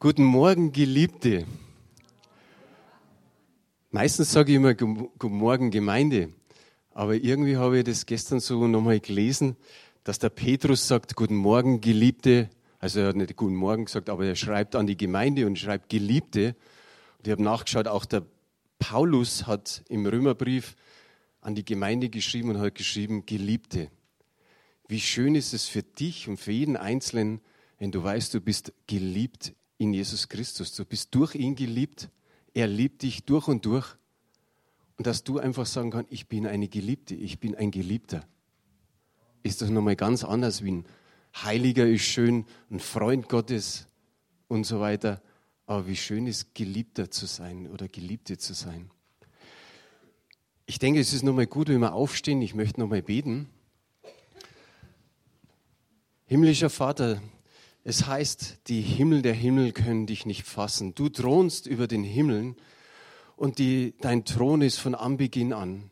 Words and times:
Guten 0.00 0.22
Morgen, 0.22 0.70
Geliebte. 0.70 1.44
Meistens 3.90 4.30
sage 4.30 4.52
ich 4.52 4.56
immer 4.56 4.74
Guten 4.74 5.36
Morgen, 5.36 5.72
Gemeinde. 5.72 6.32
Aber 6.92 7.16
irgendwie 7.16 7.56
habe 7.56 7.78
ich 7.78 7.84
das 7.84 8.06
gestern 8.06 8.38
so 8.38 8.68
nochmal 8.68 9.00
gelesen, 9.00 9.56
dass 10.04 10.20
der 10.20 10.28
Petrus 10.28 10.86
sagt 10.86 11.16
Guten 11.16 11.34
Morgen, 11.34 11.80
Geliebte. 11.80 12.48
Also 12.78 13.00
er 13.00 13.08
hat 13.08 13.16
nicht 13.16 13.34
Guten 13.34 13.56
Morgen 13.56 13.86
gesagt, 13.86 14.08
aber 14.08 14.24
er 14.24 14.36
schreibt 14.36 14.76
an 14.76 14.86
die 14.86 14.96
Gemeinde 14.96 15.46
und 15.46 15.58
schreibt 15.58 15.88
Geliebte. 15.88 16.54
Und 17.18 17.26
ich 17.26 17.32
habe 17.32 17.42
nachgeschaut, 17.42 17.88
auch 17.88 18.04
der 18.04 18.22
Paulus 18.78 19.48
hat 19.48 19.82
im 19.88 20.06
Römerbrief 20.06 20.76
an 21.40 21.56
die 21.56 21.64
Gemeinde 21.64 22.08
geschrieben 22.08 22.50
und 22.50 22.60
hat 22.60 22.76
geschrieben 22.76 23.26
Geliebte. 23.26 23.90
Wie 24.86 25.00
schön 25.00 25.34
ist 25.34 25.54
es 25.54 25.66
für 25.66 25.82
dich 25.82 26.28
und 26.28 26.36
für 26.36 26.52
jeden 26.52 26.76
Einzelnen, 26.76 27.40
wenn 27.80 27.90
du 27.90 28.00
weißt, 28.00 28.32
du 28.32 28.40
bist 28.40 28.72
geliebt 28.86 29.54
in 29.78 29.94
Jesus 29.94 30.28
Christus. 30.28 30.74
Du 30.74 30.84
bist 30.84 31.14
durch 31.14 31.34
ihn 31.34 31.54
geliebt. 31.54 32.10
Er 32.52 32.66
liebt 32.66 33.02
dich 33.02 33.24
durch 33.24 33.48
und 33.48 33.64
durch. 33.64 33.96
Und 34.96 35.06
dass 35.06 35.24
du 35.24 35.38
einfach 35.38 35.66
sagen 35.66 35.90
kannst, 35.90 36.12
ich 36.12 36.28
bin 36.28 36.46
eine 36.46 36.68
Geliebte, 36.68 37.14
ich 37.14 37.38
bin 37.38 37.54
ein 37.54 37.70
Geliebter. 37.70 38.26
Ist 39.44 39.62
das 39.62 39.70
nochmal 39.70 39.96
ganz 39.96 40.24
anders 40.24 40.64
wie 40.64 40.72
ein 40.72 40.84
Heiliger 41.36 41.86
ist 41.86 42.02
schön, 42.02 42.46
ein 42.70 42.80
Freund 42.80 43.28
Gottes 43.28 43.86
und 44.48 44.64
so 44.64 44.80
weiter. 44.80 45.22
Aber 45.66 45.86
wie 45.86 45.96
schön 45.96 46.26
ist, 46.26 46.54
Geliebter 46.54 47.10
zu 47.10 47.26
sein 47.26 47.68
oder 47.68 47.88
Geliebte 47.88 48.38
zu 48.38 48.54
sein. 48.54 48.90
Ich 50.66 50.78
denke, 50.78 51.00
es 51.00 51.12
ist 51.12 51.22
nochmal 51.22 51.46
gut, 51.46 51.68
wenn 51.68 51.80
wir 51.80 51.92
aufstehen. 51.92 52.42
Ich 52.42 52.54
möchte 52.54 52.80
nochmal 52.80 53.02
beten. 53.02 53.48
Himmlischer 56.26 56.70
Vater, 56.70 57.22
es 57.88 58.06
heißt, 58.06 58.58
die 58.66 58.82
Himmel 58.82 59.22
der 59.22 59.32
Himmel 59.32 59.72
können 59.72 60.04
dich 60.04 60.26
nicht 60.26 60.44
fassen. 60.44 60.94
Du 60.94 61.08
thronst 61.08 61.66
über 61.66 61.86
den 61.86 62.04
Himmeln 62.04 62.54
und 63.34 63.58
die, 63.58 63.94
dein 64.02 64.26
Thron 64.26 64.60
ist 64.60 64.78
von 64.78 64.94
Anbeginn 64.94 65.54
an. 65.54 65.90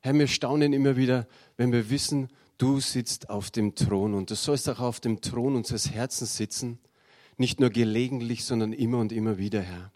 Herr, 0.00 0.14
wir 0.14 0.26
staunen 0.26 0.72
immer 0.72 0.96
wieder, 0.96 1.28
wenn 1.56 1.70
wir 1.70 1.88
wissen, 1.88 2.30
du 2.58 2.80
sitzt 2.80 3.30
auf 3.30 3.52
dem 3.52 3.76
Thron 3.76 4.14
und 4.14 4.30
du 4.30 4.34
sollst 4.34 4.68
auch 4.68 4.80
auf 4.80 4.98
dem 4.98 5.20
Thron 5.20 5.54
unseres 5.54 5.92
Herzens 5.92 6.36
sitzen, 6.36 6.80
nicht 7.36 7.60
nur 7.60 7.70
gelegentlich, 7.70 8.44
sondern 8.44 8.72
immer 8.72 8.98
und 8.98 9.12
immer 9.12 9.38
wieder, 9.38 9.60
Herr. 9.60 9.92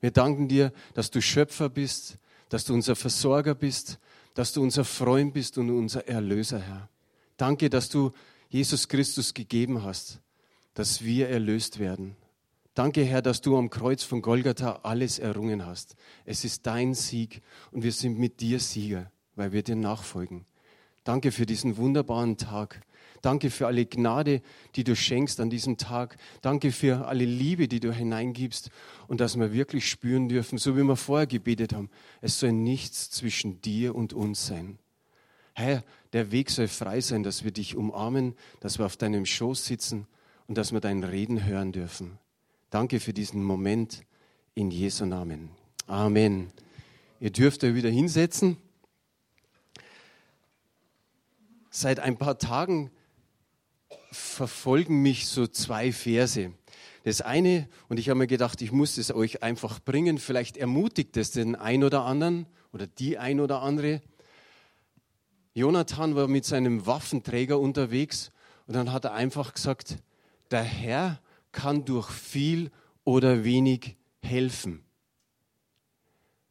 Wir 0.00 0.12
danken 0.12 0.46
dir, 0.46 0.72
dass 0.94 1.10
du 1.10 1.20
Schöpfer 1.20 1.68
bist, 1.68 2.16
dass 2.48 2.64
du 2.64 2.74
unser 2.74 2.94
Versorger 2.94 3.56
bist, 3.56 3.98
dass 4.34 4.52
du 4.52 4.62
unser 4.62 4.84
Freund 4.84 5.34
bist 5.34 5.58
und 5.58 5.68
unser 5.68 6.06
Erlöser, 6.06 6.60
Herr. 6.60 6.88
Danke, 7.38 7.70
dass 7.70 7.88
du 7.88 8.12
Jesus 8.50 8.86
Christus 8.86 9.34
gegeben 9.34 9.82
hast, 9.82 10.20
dass 10.76 11.02
wir 11.02 11.30
erlöst 11.30 11.78
werden. 11.78 12.16
Danke, 12.74 13.02
Herr, 13.02 13.22
dass 13.22 13.40
du 13.40 13.56
am 13.56 13.70
Kreuz 13.70 14.02
von 14.02 14.20
Golgatha 14.20 14.80
alles 14.82 15.18
errungen 15.18 15.64
hast. 15.64 15.96
Es 16.26 16.44
ist 16.44 16.66
dein 16.66 16.92
Sieg 16.92 17.40
und 17.72 17.82
wir 17.82 17.92
sind 17.92 18.18
mit 18.18 18.40
dir 18.40 18.60
Sieger, 18.60 19.10
weil 19.36 19.52
wir 19.52 19.62
dir 19.62 19.74
nachfolgen. 19.74 20.44
Danke 21.02 21.32
für 21.32 21.46
diesen 21.46 21.78
wunderbaren 21.78 22.36
Tag. 22.36 22.82
Danke 23.22 23.48
für 23.48 23.66
alle 23.66 23.86
Gnade, 23.86 24.42
die 24.74 24.84
du 24.84 24.94
schenkst 24.94 25.40
an 25.40 25.48
diesem 25.48 25.78
Tag. 25.78 26.18
Danke 26.42 26.70
für 26.70 27.06
alle 27.06 27.24
Liebe, 27.24 27.68
die 27.68 27.80
du 27.80 27.90
hineingibst 27.90 28.68
und 29.08 29.22
dass 29.22 29.38
wir 29.38 29.54
wirklich 29.54 29.88
spüren 29.88 30.28
dürfen, 30.28 30.58
so 30.58 30.76
wie 30.76 30.82
wir 30.82 30.96
vorher 30.96 31.26
gebetet 31.26 31.72
haben, 31.72 31.88
es 32.20 32.38
soll 32.38 32.52
nichts 32.52 33.10
zwischen 33.10 33.62
dir 33.62 33.94
und 33.94 34.12
uns 34.12 34.46
sein. 34.46 34.78
Herr, 35.54 35.82
der 36.12 36.32
Weg 36.32 36.50
soll 36.50 36.68
frei 36.68 37.00
sein, 37.00 37.22
dass 37.22 37.44
wir 37.44 37.50
dich 37.50 37.76
umarmen, 37.76 38.34
dass 38.60 38.78
wir 38.78 38.84
auf 38.84 38.98
deinem 38.98 39.24
Schoß 39.24 39.64
sitzen 39.64 40.06
und 40.46 40.56
dass 40.56 40.72
wir 40.72 40.80
dein 40.80 41.02
Reden 41.02 41.44
hören 41.44 41.72
dürfen. 41.72 42.18
Danke 42.70 43.00
für 43.00 43.12
diesen 43.12 43.42
Moment 43.42 44.04
in 44.54 44.70
Jesu 44.70 45.06
Namen. 45.06 45.50
Amen. 45.86 46.52
Ihr 47.20 47.30
dürft 47.30 47.64
euch 47.64 47.74
wieder 47.74 47.90
hinsetzen. 47.90 48.56
Seit 51.70 52.00
ein 52.00 52.16
paar 52.16 52.38
Tagen 52.38 52.90
verfolgen 54.10 55.02
mich 55.02 55.26
so 55.26 55.46
zwei 55.46 55.92
Verse. 55.92 56.52
Das 57.04 57.20
eine, 57.20 57.68
und 57.88 57.98
ich 57.98 58.08
habe 58.08 58.18
mir 58.18 58.26
gedacht, 58.26 58.60
ich 58.62 58.72
muss 58.72 58.98
es 58.98 59.14
euch 59.14 59.42
einfach 59.42 59.78
bringen, 59.78 60.18
vielleicht 60.18 60.56
ermutigt 60.56 61.16
es 61.16 61.30
den 61.30 61.54
ein 61.54 61.84
oder 61.84 62.04
anderen 62.04 62.46
oder 62.72 62.86
die 62.86 63.16
ein 63.16 63.40
oder 63.40 63.62
andere. 63.62 64.02
Jonathan 65.54 66.16
war 66.16 66.28
mit 66.28 66.44
seinem 66.44 66.84
Waffenträger 66.84 67.60
unterwegs 67.60 68.32
und 68.66 68.74
dann 68.74 68.92
hat 68.92 69.04
er 69.04 69.14
einfach 69.14 69.54
gesagt, 69.54 69.98
der 70.50 70.62
Herr 70.62 71.20
kann 71.52 71.84
durch 71.84 72.10
viel 72.10 72.70
oder 73.04 73.44
wenig 73.44 73.96
helfen. 74.20 74.84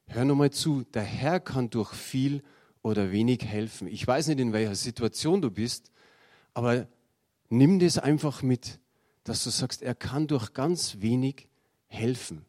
Hör 0.08 0.26
nochmal 0.26 0.52
zu, 0.52 0.84
der 0.84 1.04
Herr 1.04 1.40
kann 1.40 1.70
durch 1.70 1.94
viel 1.94 2.44
oder 2.82 3.12
wenig 3.12 3.44
helfen. 3.44 3.88
Ich 3.88 4.06
weiß 4.06 4.28
nicht, 4.28 4.40
in 4.40 4.54
welcher 4.54 4.76
Situation 4.76 5.42
du 5.42 5.50
bist, 5.50 5.92
aber 6.54 6.88
nimm 7.50 7.80
das 7.80 7.98
einfach 7.98 8.42
mit, 8.44 8.80
dass 9.24 9.44
du 9.44 9.50
sagst, 9.50 9.82
er 9.82 9.96
kann 9.96 10.28
durch 10.28 10.54
ganz 10.54 11.02
wenig 11.02 11.48
helfen, 11.88 12.46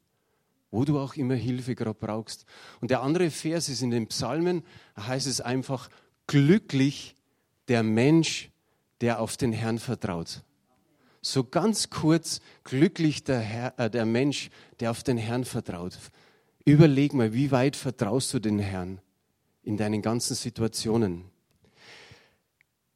wo 0.71 0.85
du 0.85 0.99
auch 0.99 1.15
immer 1.15 1.35
Hilfe 1.35 1.75
gerade 1.75 1.99
brauchst. 1.99 2.45
Und 2.81 2.91
der 2.91 3.03
andere 3.03 3.31
Vers 3.31 3.69
ist 3.69 3.83
in 3.83 3.91
den 3.91 4.09
Psalmen, 4.09 4.63
da 4.95 5.07
heißt 5.07 5.27
es 5.27 5.41
einfach, 5.41 5.89
glücklich 6.27 7.17
der 7.69 7.83
Mensch, 7.83 8.51
der 9.01 9.21
auf 9.21 9.37
den 9.37 9.53
Herrn 9.53 9.79
vertraut. 9.79 10.43
So 11.27 11.43
ganz 11.43 11.91
kurz, 11.91 12.41
glücklich 12.63 13.25
der, 13.25 13.41
Herr, 13.41 13.75
äh, 13.81 13.91
der 13.91 14.07
Mensch, 14.07 14.49
der 14.79 14.93
auf 14.93 15.03
den 15.03 15.19
Herrn 15.19 15.45
vertraut. 15.45 15.99
Überleg 16.65 17.15
mal, 17.15 17.35
wie 17.35 17.51
weit 17.51 17.75
vertraust 17.75 18.33
du 18.33 18.39
den 18.39 18.61
Herrn 18.61 19.01
in 19.65 19.77
deinen 19.77 20.03
ganzen 20.03 20.37
Situationen? 20.37 21.25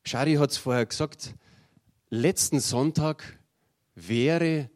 Shari 0.04 0.34
hat 0.34 0.52
es 0.52 0.58
vorher 0.58 0.86
gesagt, 0.86 1.34
letzten 2.08 2.60
Sonntag 2.60 3.36
wäre 3.96 4.70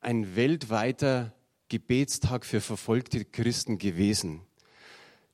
ein 0.00 0.34
weltweiter 0.34 1.34
Gebetstag 1.68 2.46
für 2.46 2.62
verfolgte 2.62 3.26
Christen 3.26 3.76
gewesen. 3.76 4.40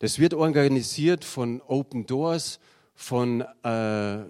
Das 0.00 0.18
wird 0.18 0.34
organisiert 0.34 1.24
von 1.24 1.60
Open 1.60 2.06
Doors, 2.06 2.58
von 2.96 3.42
äh, 3.62 4.24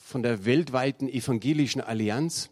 von 0.00 0.22
der 0.22 0.44
weltweiten 0.44 1.08
evangelischen 1.08 1.80
Allianz. 1.80 2.50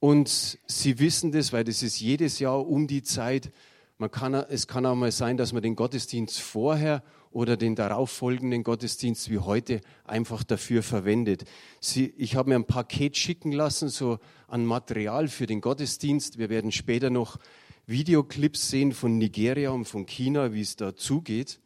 Und 0.00 0.58
sie 0.66 0.98
wissen 0.98 1.32
das, 1.32 1.52
weil 1.52 1.64
das 1.64 1.82
ist 1.82 2.00
jedes 2.00 2.38
Jahr 2.38 2.66
um 2.66 2.86
die 2.86 3.02
Zeit. 3.02 3.52
Man 3.98 4.10
kann, 4.10 4.34
es 4.34 4.66
kann 4.66 4.86
auch 4.86 4.94
mal 4.94 5.12
sein, 5.12 5.36
dass 5.36 5.52
man 5.52 5.62
den 5.62 5.76
Gottesdienst 5.76 6.40
vorher 6.40 7.02
oder 7.30 7.56
den 7.56 7.74
darauffolgenden 7.74 8.62
Gottesdienst 8.62 9.30
wie 9.30 9.38
heute 9.38 9.80
einfach 10.04 10.44
dafür 10.44 10.82
verwendet. 10.82 11.44
Sie, 11.80 12.14
ich 12.16 12.36
habe 12.36 12.48
mir 12.48 12.54
ein 12.54 12.64
Paket 12.64 13.16
schicken 13.16 13.52
lassen, 13.52 13.88
so 13.88 14.18
an 14.46 14.64
Material 14.64 15.28
für 15.28 15.46
den 15.46 15.60
Gottesdienst. 15.60 16.38
Wir 16.38 16.48
werden 16.48 16.72
später 16.72 17.10
noch 17.10 17.38
Videoclips 17.86 18.70
sehen 18.70 18.92
von 18.92 19.18
Nigeria 19.18 19.70
und 19.70 19.84
von 19.84 20.06
China, 20.06 20.52
wie 20.52 20.60
es 20.60 20.76
da 20.76 20.96
zugeht. 20.96 21.60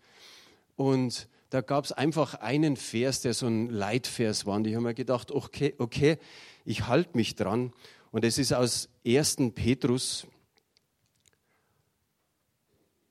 Und 0.77 1.29
da 1.53 1.61
gab 1.61 1.85
es 1.85 1.93
einfach 1.93 2.33
einen 2.33 2.79
Vers, 2.79 3.21
der 3.21 3.35
so 3.35 3.47
ein 3.47 3.69
Leitvers 3.69 4.47
war. 4.47 4.57
Und 4.57 4.67
ich 4.67 4.75
habe 4.75 4.85
mir 4.85 4.95
gedacht, 4.95 5.31
okay, 5.31 5.75
okay 5.77 6.17
ich 6.65 6.87
halte 6.87 7.15
mich 7.15 7.35
dran. 7.35 7.75
Und 8.11 8.25
es 8.25 8.39
ist 8.39 8.55
aus 8.55 8.89
1. 9.07 9.37
Petrus 9.55 10.27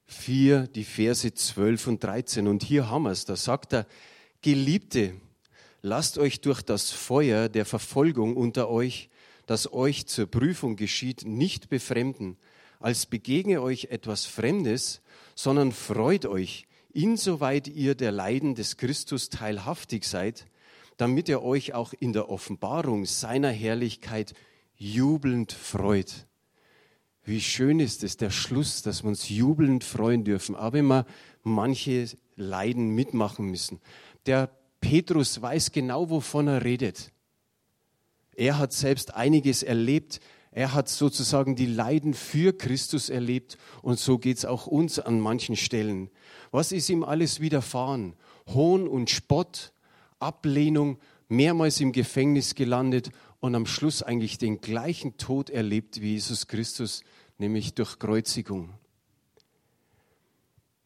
4, 0.07 0.67
die 0.69 0.83
Verse 0.83 1.31
12 1.31 1.85
und 1.85 2.03
13. 2.03 2.47
Und 2.47 2.63
hier 2.63 2.89
haben 2.89 3.03
wir 3.03 3.11
es. 3.11 3.25
Da 3.25 3.35
sagt 3.35 3.73
er, 3.73 3.85
Geliebte, 4.41 5.13
lasst 5.83 6.17
euch 6.17 6.41
durch 6.41 6.63
das 6.63 6.89
Feuer 6.89 7.47
der 7.47 7.67
Verfolgung 7.67 8.35
unter 8.35 8.69
euch, 8.69 9.11
das 9.45 9.71
euch 9.71 10.07
zur 10.07 10.25
Prüfung 10.25 10.77
geschieht, 10.77 11.25
nicht 11.25 11.69
befremden, 11.69 12.37
als 12.79 13.05
begegne 13.05 13.61
euch 13.61 13.89
etwas 13.91 14.25
Fremdes, 14.25 15.01
sondern 15.35 15.71
freut 15.71 16.25
euch, 16.25 16.65
insoweit 16.93 17.67
ihr 17.67 17.95
der 17.95 18.11
Leiden 18.11 18.55
des 18.55 18.77
Christus 18.77 19.29
teilhaftig 19.29 20.05
seid, 20.05 20.45
damit 20.97 21.29
ihr 21.29 21.41
euch 21.41 21.73
auch 21.73 21.93
in 21.93 22.13
der 22.13 22.29
Offenbarung 22.29 23.05
seiner 23.05 23.49
Herrlichkeit 23.49 24.33
jubelnd 24.75 25.51
freut. 25.51 26.27
Wie 27.23 27.41
schön 27.41 27.79
ist 27.79 28.03
es, 28.03 28.17
der 28.17 28.31
Schluss, 28.31 28.81
dass 28.81 29.03
wir 29.03 29.09
uns 29.09 29.29
jubelnd 29.29 29.83
freuen 29.83 30.23
dürfen, 30.23 30.55
aber 30.55 30.79
immer 30.79 31.05
manche 31.43 32.07
Leiden 32.35 32.89
mitmachen 32.89 33.45
müssen. 33.45 33.79
Der 34.25 34.49
Petrus 34.79 35.41
weiß 35.41 35.71
genau, 35.71 36.09
wovon 36.09 36.47
er 36.47 36.63
redet. 36.63 37.11
Er 38.35 38.57
hat 38.57 38.73
selbst 38.73 39.13
einiges 39.13 39.61
erlebt. 39.61 40.19
Er 40.51 40.73
hat 40.73 40.89
sozusagen 40.89 41.55
die 41.55 41.65
Leiden 41.65 42.13
für 42.13 42.51
Christus 42.51 43.09
erlebt 43.09 43.57
und 43.81 43.99
so 43.99 44.17
geht 44.17 44.37
es 44.37 44.45
auch 44.45 44.67
uns 44.67 44.99
an 44.99 45.21
manchen 45.21 45.55
Stellen. 45.55 46.09
Was 46.51 46.73
ist 46.73 46.89
ihm 46.89 47.03
alles 47.03 47.39
widerfahren? 47.39 48.15
Hohn 48.47 48.85
und 48.87 49.09
Spott, 49.09 49.71
Ablehnung, 50.19 50.99
mehrmals 51.29 51.79
im 51.79 51.93
Gefängnis 51.93 52.55
gelandet 52.55 53.11
und 53.39 53.55
am 53.55 53.65
Schluss 53.65 54.03
eigentlich 54.03 54.37
den 54.37 54.59
gleichen 54.59 55.15
Tod 55.15 55.49
erlebt 55.49 56.01
wie 56.01 56.11
Jesus 56.11 56.47
Christus, 56.47 57.03
nämlich 57.37 57.73
durch 57.73 57.97
Kreuzigung. 57.97 58.73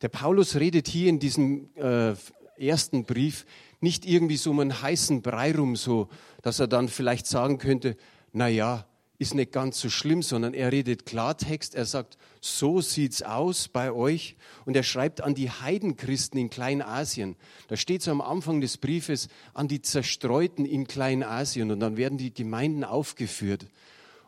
Der 0.03 0.09
Paulus 0.09 0.55
redet 0.55 0.87
hier 0.87 1.09
in 1.09 1.17
diesem 1.17 1.69
äh, 1.75 2.13
ersten 2.57 3.05
Brief 3.05 3.47
nicht 3.81 4.05
irgendwie 4.05 4.37
so 4.37 4.51
um 4.51 4.59
einen 4.59 4.81
heißen 4.81 5.23
Brei 5.23 5.55
rum, 5.55 5.75
so 5.75 6.09
dass 6.43 6.59
er 6.59 6.67
dann 6.67 6.87
vielleicht 6.87 7.25
sagen 7.25 7.57
könnte, 7.57 7.97
na 8.31 8.47
ja, 8.47 8.85
ist 9.17 9.33
nicht 9.33 9.51
ganz 9.51 9.79
so 9.79 9.89
schlimm, 9.89 10.21
sondern 10.21 10.53
er 10.53 10.71
redet 10.71 11.05
Klartext. 11.05 11.75
Er 11.75 11.85
sagt, 11.85 12.17
so 12.41 12.81
sieht's 12.81 13.21
aus 13.21 13.67
bei 13.67 13.91
euch. 13.91 14.35
Und 14.65 14.75
er 14.75 14.83
schreibt 14.83 15.21
an 15.21 15.35
die 15.35 15.49
Heidenchristen 15.49 16.39
in 16.39 16.49
Kleinasien. 16.49 17.35
Da 17.67 17.77
steht 17.77 18.01
so 18.01 18.11
am 18.11 18.21
Anfang 18.21 18.59
des 18.59 18.77
Briefes 18.77 19.29
an 19.53 19.67
die 19.67 19.81
Zerstreuten 19.81 20.65
in 20.65 20.87
Kleinasien. 20.87 21.71
Und 21.71 21.79
dann 21.79 21.97
werden 21.97 22.17
die 22.17 22.33
Gemeinden 22.33 22.83
aufgeführt. 22.83 23.67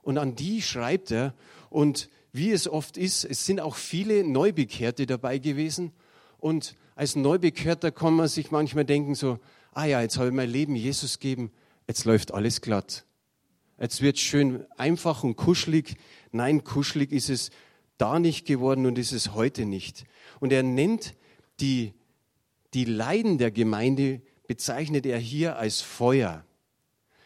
Und 0.03 0.17
an 0.17 0.35
die 0.35 0.61
schreibt 0.61 1.11
er. 1.11 1.33
Und 1.69 2.09
wie 2.31 2.51
es 2.51 2.67
oft 2.67 2.97
ist, 2.97 3.25
es 3.25 3.45
sind 3.45 3.59
auch 3.59 3.75
viele 3.75 4.23
Neubekehrte 4.23 5.05
dabei 5.05 5.37
gewesen. 5.39 5.91
Und 6.39 6.75
als 6.95 7.15
Neubekehrter 7.15 7.91
kann 7.91 8.13
man 8.13 8.27
sich 8.27 8.51
manchmal 8.51 8.85
denken 8.85 9.15
so, 9.15 9.39
ah 9.73 9.85
ja, 9.85 10.01
jetzt 10.01 10.17
habe 10.17 10.29
ich 10.29 10.33
mein 10.33 10.49
Leben 10.49 10.75
Jesus 10.75 11.19
gegeben, 11.19 11.51
jetzt 11.87 12.05
läuft 12.05 12.33
alles 12.33 12.61
glatt. 12.61 13.06
Jetzt 13.79 14.01
wird 14.01 14.18
schön 14.18 14.65
einfach 14.77 15.24
und 15.24 15.35
kuschelig. 15.35 15.95
Nein, 16.31 16.63
kuschelig 16.63 17.12
ist 17.12 17.29
es 17.29 17.51
da 17.97 18.19
nicht 18.19 18.45
geworden 18.45 18.85
und 18.85 18.97
ist 18.97 19.12
es 19.12 19.33
heute 19.33 19.65
nicht. 19.65 20.06
Und 20.39 20.51
er 20.51 20.63
nennt 20.63 21.15
die, 21.59 21.94
die 22.74 22.85
Leiden 22.85 23.38
der 23.38 23.51
Gemeinde, 23.51 24.21
bezeichnet 24.47 25.06
er 25.06 25.19
hier 25.19 25.57
als 25.57 25.81
Feuer. 25.81 26.45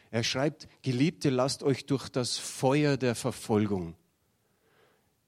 Er 0.09 0.24
schreibt, 0.24 0.68
Geliebte, 0.81 1.30
lasst 1.30 1.63
euch 1.63 1.86
durch 1.86 2.09
das 2.09 2.38
Feuer 2.38 2.97
der 2.97 3.15
Verfolgung. 3.15 3.95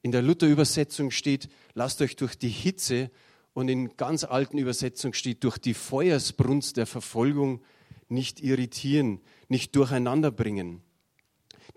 In 0.02 0.12
der 0.12 0.22
Luther-Übersetzung 0.22 1.12
steht, 1.12 1.48
lasst 1.74 2.02
euch 2.02 2.18
durch 2.18 2.38
die 2.38 2.50
Hitze 2.50 3.10
und 3.54 3.70
in 3.70 3.96
ganz 3.96 4.26
alten 4.26 4.58
Übersetzungen 4.58 5.14
steht, 5.14 5.46
durch 5.46 5.58
die 5.58 5.74
Feuersbrunst 5.74 6.76
der 6.76 6.86
Verfolgung 6.86 7.62
nicht 8.10 8.42
irritieren, 8.42 9.22
nicht 9.48 9.74
durcheinander 9.78 10.32
bringen 10.32 10.84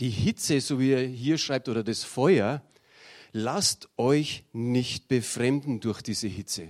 die 0.00 0.10
Hitze, 0.10 0.60
so 0.60 0.78
wie 0.78 0.92
er 0.92 1.06
hier 1.06 1.38
schreibt, 1.38 1.68
oder 1.68 1.82
das 1.82 2.04
Feuer, 2.04 2.62
lasst 3.32 3.88
euch 3.96 4.44
nicht 4.52 5.08
befremden 5.08 5.80
durch 5.80 6.02
diese 6.02 6.28
Hitze. 6.28 6.68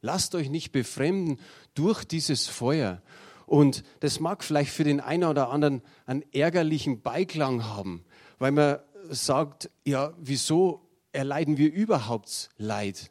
Lasst 0.00 0.34
euch 0.34 0.50
nicht 0.50 0.72
befremden 0.72 1.38
durch 1.74 2.04
dieses 2.04 2.46
Feuer. 2.46 3.00
Und 3.46 3.84
das 4.00 4.20
mag 4.20 4.42
vielleicht 4.42 4.72
für 4.72 4.84
den 4.84 5.00
einen 5.00 5.24
oder 5.24 5.50
anderen 5.50 5.82
einen 6.06 6.24
ärgerlichen 6.32 7.02
Beiklang 7.02 7.64
haben, 7.64 8.04
weil 8.38 8.52
man 8.52 8.78
sagt, 9.10 9.70
ja, 9.84 10.14
wieso 10.18 10.88
erleiden 11.12 11.58
wir 11.58 11.72
überhaupt 11.72 12.48
Leid? 12.56 13.10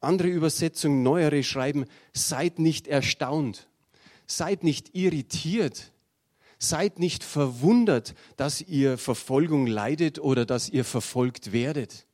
Andere 0.00 0.28
Übersetzungen, 0.28 1.02
neuere 1.02 1.42
schreiben, 1.42 1.84
seid 2.12 2.58
nicht 2.58 2.88
erstaunt, 2.88 3.68
seid 4.26 4.64
nicht 4.64 4.94
irritiert, 4.94 5.89
Seid 6.62 6.98
nicht 6.98 7.24
verwundert, 7.24 8.14
dass 8.36 8.60
ihr 8.60 8.98
Verfolgung 8.98 9.66
leidet 9.66 10.18
oder 10.18 10.44
dass 10.44 10.68
ihr 10.68 10.84
verfolgt 10.84 11.52
werdet. 11.52 12.06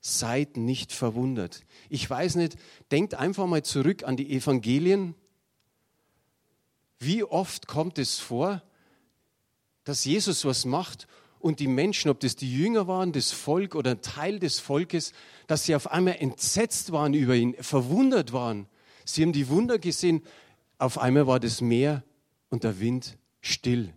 Seid 0.00 0.56
nicht 0.56 0.92
verwundert. 0.92 1.64
Ich 1.88 2.08
weiß 2.08 2.36
nicht, 2.36 2.56
denkt 2.92 3.14
einfach 3.14 3.48
mal 3.48 3.64
zurück 3.64 4.04
an 4.04 4.16
die 4.16 4.30
Evangelien. 4.30 5.16
Wie 7.00 7.24
oft 7.24 7.66
kommt 7.66 7.98
es 7.98 8.20
vor, 8.20 8.62
dass 9.82 10.04
Jesus 10.04 10.44
was 10.44 10.64
macht 10.64 11.08
und 11.40 11.58
die 11.58 11.66
Menschen, 11.66 12.12
ob 12.12 12.20
das 12.20 12.36
die 12.36 12.54
Jünger 12.54 12.86
waren, 12.86 13.10
das 13.10 13.32
Volk 13.32 13.74
oder 13.74 13.90
ein 13.90 14.02
Teil 14.02 14.38
des 14.38 14.60
Volkes, 14.60 15.12
dass 15.48 15.64
sie 15.64 15.74
auf 15.74 15.90
einmal 15.90 16.14
entsetzt 16.20 16.92
waren 16.92 17.14
über 17.14 17.34
ihn, 17.34 17.56
verwundert 17.58 18.32
waren. 18.32 18.68
Sie 19.04 19.22
haben 19.22 19.32
die 19.32 19.48
Wunder 19.48 19.80
gesehen, 19.80 20.22
auf 20.78 20.96
einmal 20.96 21.26
war 21.26 21.40
das 21.40 21.60
Meer 21.60 22.04
und 22.50 22.64
der 22.64 22.78
Wind 22.80 23.16
still. 23.40 23.94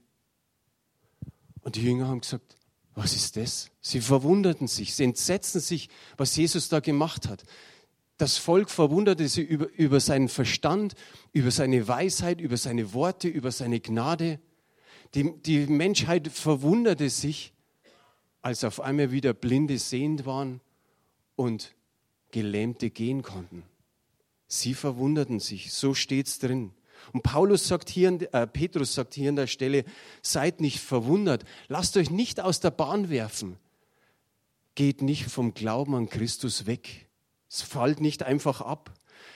Und 1.62 1.76
die 1.76 1.84
Jünger 1.84 2.08
haben 2.08 2.22
gesagt, 2.22 2.56
was 2.96 3.14
ist 3.16 3.38
das? 3.38 3.72
Sie 3.82 4.02
verwunderten 4.02 4.68
sich, 4.68 4.94
sie 4.94 5.04
entsetzten 5.04 5.60
sich, 5.60 5.90
was 6.16 6.36
Jesus 6.36 6.70
da 6.70 6.80
gemacht 6.80 7.28
hat. 7.28 7.44
Das 8.18 8.38
Volk 8.38 8.70
verwunderte 8.70 9.28
sich 9.28 9.48
über, 9.48 9.68
über 9.74 10.00
seinen 10.00 10.30
Verstand, 10.30 10.94
über 11.32 11.50
seine 11.50 11.88
Weisheit, 11.88 12.40
über 12.40 12.58
seine 12.58 12.94
Worte, 12.94 13.28
über 13.28 13.52
seine 13.52 13.80
Gnade. 13.80 14.40
Die, 15.16 15.34
die 15.42 15.66
Menschheit 15.66 16.28
verwunderte 16.28 17.10
sich, 17.10 17.54
als 18.42 18.64
auf 18.64 18.82
einmal 18.82 19.12
wieder 19.12 19.34
Blinde 19.34 19.80
sehend 19.80 20.26
waren 20.26 20.62
und 21.36 21.74
Gelähmte 22.32 22.92
gehen 22.92 23.24
konnten. 23.24 23.64
Sie 24.48 24.74
verwunderten 24.74 25.40
sich, 25.40 25.74
so 25.74 25.94
steht's 25.94 26.40
drin. 26.40 26.74
Und 27.12 27.24
Paulus 27.24 27.68
sagt 27.68 27.90
hier, 27.90 28.20
äh, 28.34 28.48
Petrus 28.48 28.94
sagt 28.94 29.14
hier 29.14 29.30
an 29.30 29.36
der 29.36 29.48
Stelle, 29.48 29.86
seid 30.22 30.62
nicht 30.62 30.80
verwundert, 30.80 31.44
lasst 31.68 31.98
euch 31.98 32.10
nicht 32.10 32.40
aus 32.40 32.60
der 32.60 32.72
Bahn 32.72 33.10
werfen. 33.10 33.58
Geht 34.76 35.02
nicht 35.02 35.26
vom 35.26 35.54
Glauben 35.54 35.96
an 35.96 36.10
Christus 36.10 36.66
weg. 36.66 37.10
Es 37.50 37.62
fällt 37.62 38.00
nicht 38.00 38.24
einfach 38.24 38.62
ab. 38.62 38.94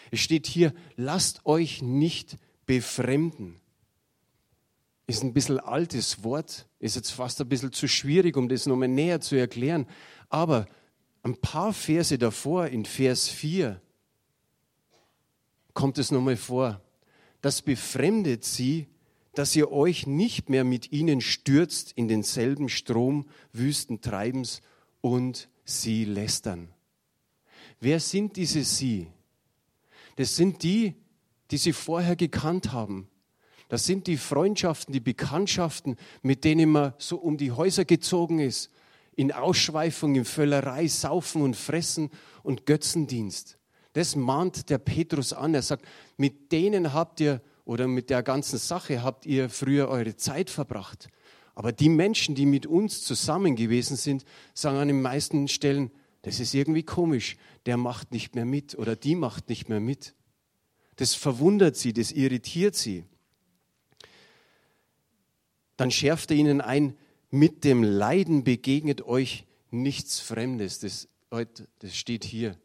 Es 0.10 0.20
steht 0.20 0.48
hier, 0.48 0.74
lasst 0.96 1.46
euch 1.46 1.82
nicht 1.82 2.38
befremden. 2.66 3.60
Ist 5.06 5.24
ein 5.24 5.34
bisschen 5.34 5.60
altes 5.60 6.24
Wort, 6.24 6.68
ist 6.80 6.96
jetzt 6.96 7.12
fast 7.12 7.40
ein 7.40 7.48
bisschen 7.48 7.72
zu 7.72 7.88
schwierig, 7.88 8.36
um 8.36 8.50
das 8.50 8.66
nochmal 8.66 8.88
näher 8.88 9.22
zu 9.22 9.36
erklären. 9.36 9.86
Aber 10.30 10.66
ein 11.24 11.38
paar 11.38 11.74
Verse 11.74 12.18
davor, 12.18 12.68
in 12.68 12.86
Vers 12.86 13.30
4, 13.30 13.82
kommt 15.74 15.98
es 15.98 16.12
nochmal 16.12 16.38
vor 16.38 16.82
das 17.42 17.62
befremdet 17.62 18.44
sie, 18.46 18.88
dass 19.34 19.56
ihr 19.56 19.72
euch 19.72 20.08
nicht 20.08 20.50
mehr 20.50 20.64
mit 20.64 20.92
ihnen 20.92 21.22
stürzt 21.22 21.92
in 21.92 22.08
denselben 22.08 22.70
Strom 22.70 23.28
wüsten 23.54 24.02
Treibens 24.02 24.62
und 25.02 25.50
sie 25.64 26.06
lästern. 26.06 26.70
Wer 27.80 28.00
sind 28.00 28.36
diese 28.36 28.64
sie? 28.64 29.08
Das 30.16 30.36
sind 30.36 30.64
die, 30.64 30.96
die 31.52 31.58
sie 31.58 31.74
vorher 31.74 32.16
gekannt 32.16 32.72
haben. 32.72 33.08
Das 33.70 33.86
sind 33.86 34.08
die 34.08 34.18
Freundschaften, 34.18 34.94
die 34.94 35.00
Bekanntschaften, 35.00 35.98
mit 36.22 36.44
denen 36.44 36.72
man 36.72 36.94
so 36.98 37.18
um 37.18 37.38
die 37.38 37.52
Häuser 37.52 37.86
gezogen 37.86 38.40
ist, 38.40 38.72
in 39.16 39.32
Ausschweifung, 39.32 40.16
in 40.16 40.26
Völlerei, 40.26 40.88
Saufen 40.88 41.42
und 41.42 41.56
Fressen 41.56 42.10
und 42.44 42.66
Götzendienst. 42.66 43.57
Das 43.98 44.16
mahnt 44.16 44.70
der 44.70 44.78
Petrus 44.78 45.34
an. 45.34 45.56
Er 45.56 45.64
sagt, 45.64 45.84
mit 46.18 46.52
denen 46.52 46.94
habt 46.94 47.20
ihr 47.20 47.42
oder 47.66 47.88
mit 47.88 48.12
der 48.12 48.22
ganzen 48.22 48.60
Sache 48.60 49.02
habt 49.02 49.26
ihr 49.26 49.50
früher 49.50 49.88
eure 49.88 50.16
Zeit 50.16 50.52
verbracht. 50.52 51.10
Aber 51.56 51.72
die 51.72 51.90
Menschen, 51.90 52.36
die 52.36 52.46
mit 52.46 52.68
uns 52.68 53.04
zusammen 53.04 53.56
gewesen 53.56 53.98
sind, 53.98 54.24
sagen 54.54 54.78
an 54.78 54.90
den 54.90 55.02
meisten 55.02 55.48
Stellen, 55.48 55.90
das 56.22 56.40
ist 56.40 56.54
irgendwie 56.54 56.84
komisch, 56.84 57.38
der 57.66 57.78
macht 57.78 58.12
nicht 58.12 58.36
mehr 58.36 58.46
mit 58.46 58.78
oder 58.78 58.96
die 58.96 59.16
macht 59.16 59.50
nicht 59.50 59.68
mehr 59.68 59.80
mit. 59.80 60.14
Das 60.98 61.16
verwundert 61.16 61.76
sie, 61.76 61.92
das 61.92 62.12
irritiert 62.12 62.76
sie. 62.76 63.04
Dann 65.76 65.90
schärft 65.90 66.30
er 66.30 66.38
ihnen 66.38 66.62
ein, 66.62 66.96
mit 67.32 67.64
dem 67.64 67.82
Leiden 67.82 68.44
begegnet 68.44 69.02
euch 69.02 69.48
nichts 69.72 70.20
Fremdes. 70.20 70.78
Das, 70.78 71.08
das 71.32 71.96
steht 71.96 72.24
hier 72.24 72.56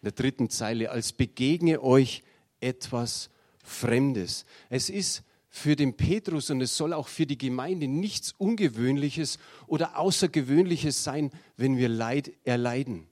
in 0.00 0.06
der 0.06 0.12
dritten 0.12 0.48
Zeile, 0.48 0.90
als 0.90 1.12
begegne 1.12 1.82
euch 1.82 2.22
etwas 2.60 3.30
Fremdes. 3.62 4.46
Es 4.70 4.88
ist 4.88 5.22
für 5.50 5.76
den 5.76 5.96
Petrus 5.96 6.48
und 6.50 6.60
es 6.60 6.76
soll 6.76 6.92
auch 6.92 7.08
für 7.08 7.26
die 7.26 7.36
Gemeinde 7.36 7.88
nichts 7.88 8.32
Ungewöhnliches 8.38 9.38
oder 9.66 9.98
Außergewöhnliches 9.98 11.04
sein, 11.04 11.30
wenn 11.56 11.76
wir 11.76 11.88
Leid 11.88 12.32
erleiden. 12.44 13.08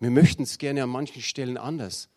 Wir 0.00 0.10
möchten 0.10 0.44
es 0.44 0.58
gerne 0.58 0.84
an 0.84 0.90
manchen 0.90 1.22
Stellen 1.22 1.56
anders. 1.56 2.08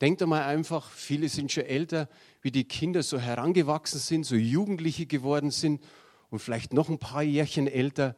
Denkt 0.00 0.22
einmal 0.22 0.42
einfach, 0.42 0.90
viele 0.90 1.28
sind 1.28 1.50
schon 1.50 1.64
älter, 1.64 2.08
wie 2.42 2.50
die 2.50 2.64
Kinder 2.64 3.02
so 3.02 3.18
herangewachsen 3.18 3.98
sind, 3.98 4.24
so 4.24 4.36
Jugendliche 4.36 5.06
geworden 5.06 5.50
sind 5.50 5.82
und 6.28 6.38
vielleicht 6.38 6.72
noch 6.74 6.88
ein 6.88 6.98
paar 6.98 7.22
Jährchen 7.22 7.66
älter 7.66 8.14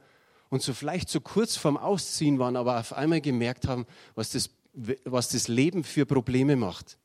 und 0.53 0.61
so 0.61 0.75
vielleicht 0.75 1.09
so 1.09 1.19
kurz 1.19 1.57
vorm 1.57 1.79
Ausziehen 1.79 2.39
waren, 2.39 2.57
aber 2.57 2.79
auf 2.79 2.93
einmal 2.93 3.23
gemerkt 3.23 3.67
haben, 3.67 3.87
was 4.15 4.33
das, 4.33 4.51
was 5.03 5.31
das 5.31 5.49
Leben 5.49 5.83
für 5.83 6.05
Probleme 6.05 6.57
macht. 6.57 6.99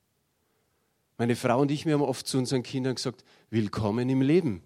Meine 1.16 1.34
Frau 1.34 1.62
und 1.62 1.70
ich, 1.70 1.86
wir 1.86 1.94
haben 1.94 2.02
oft 2.02 2.26
zu 2.26 2.36
unseren 2.36 2.62
Kindern 2.62 2.96
gesagt, 2.96 3.24
willkommen 3.48 4.06
im 4.10 4.20
Leben. 4.20 4.62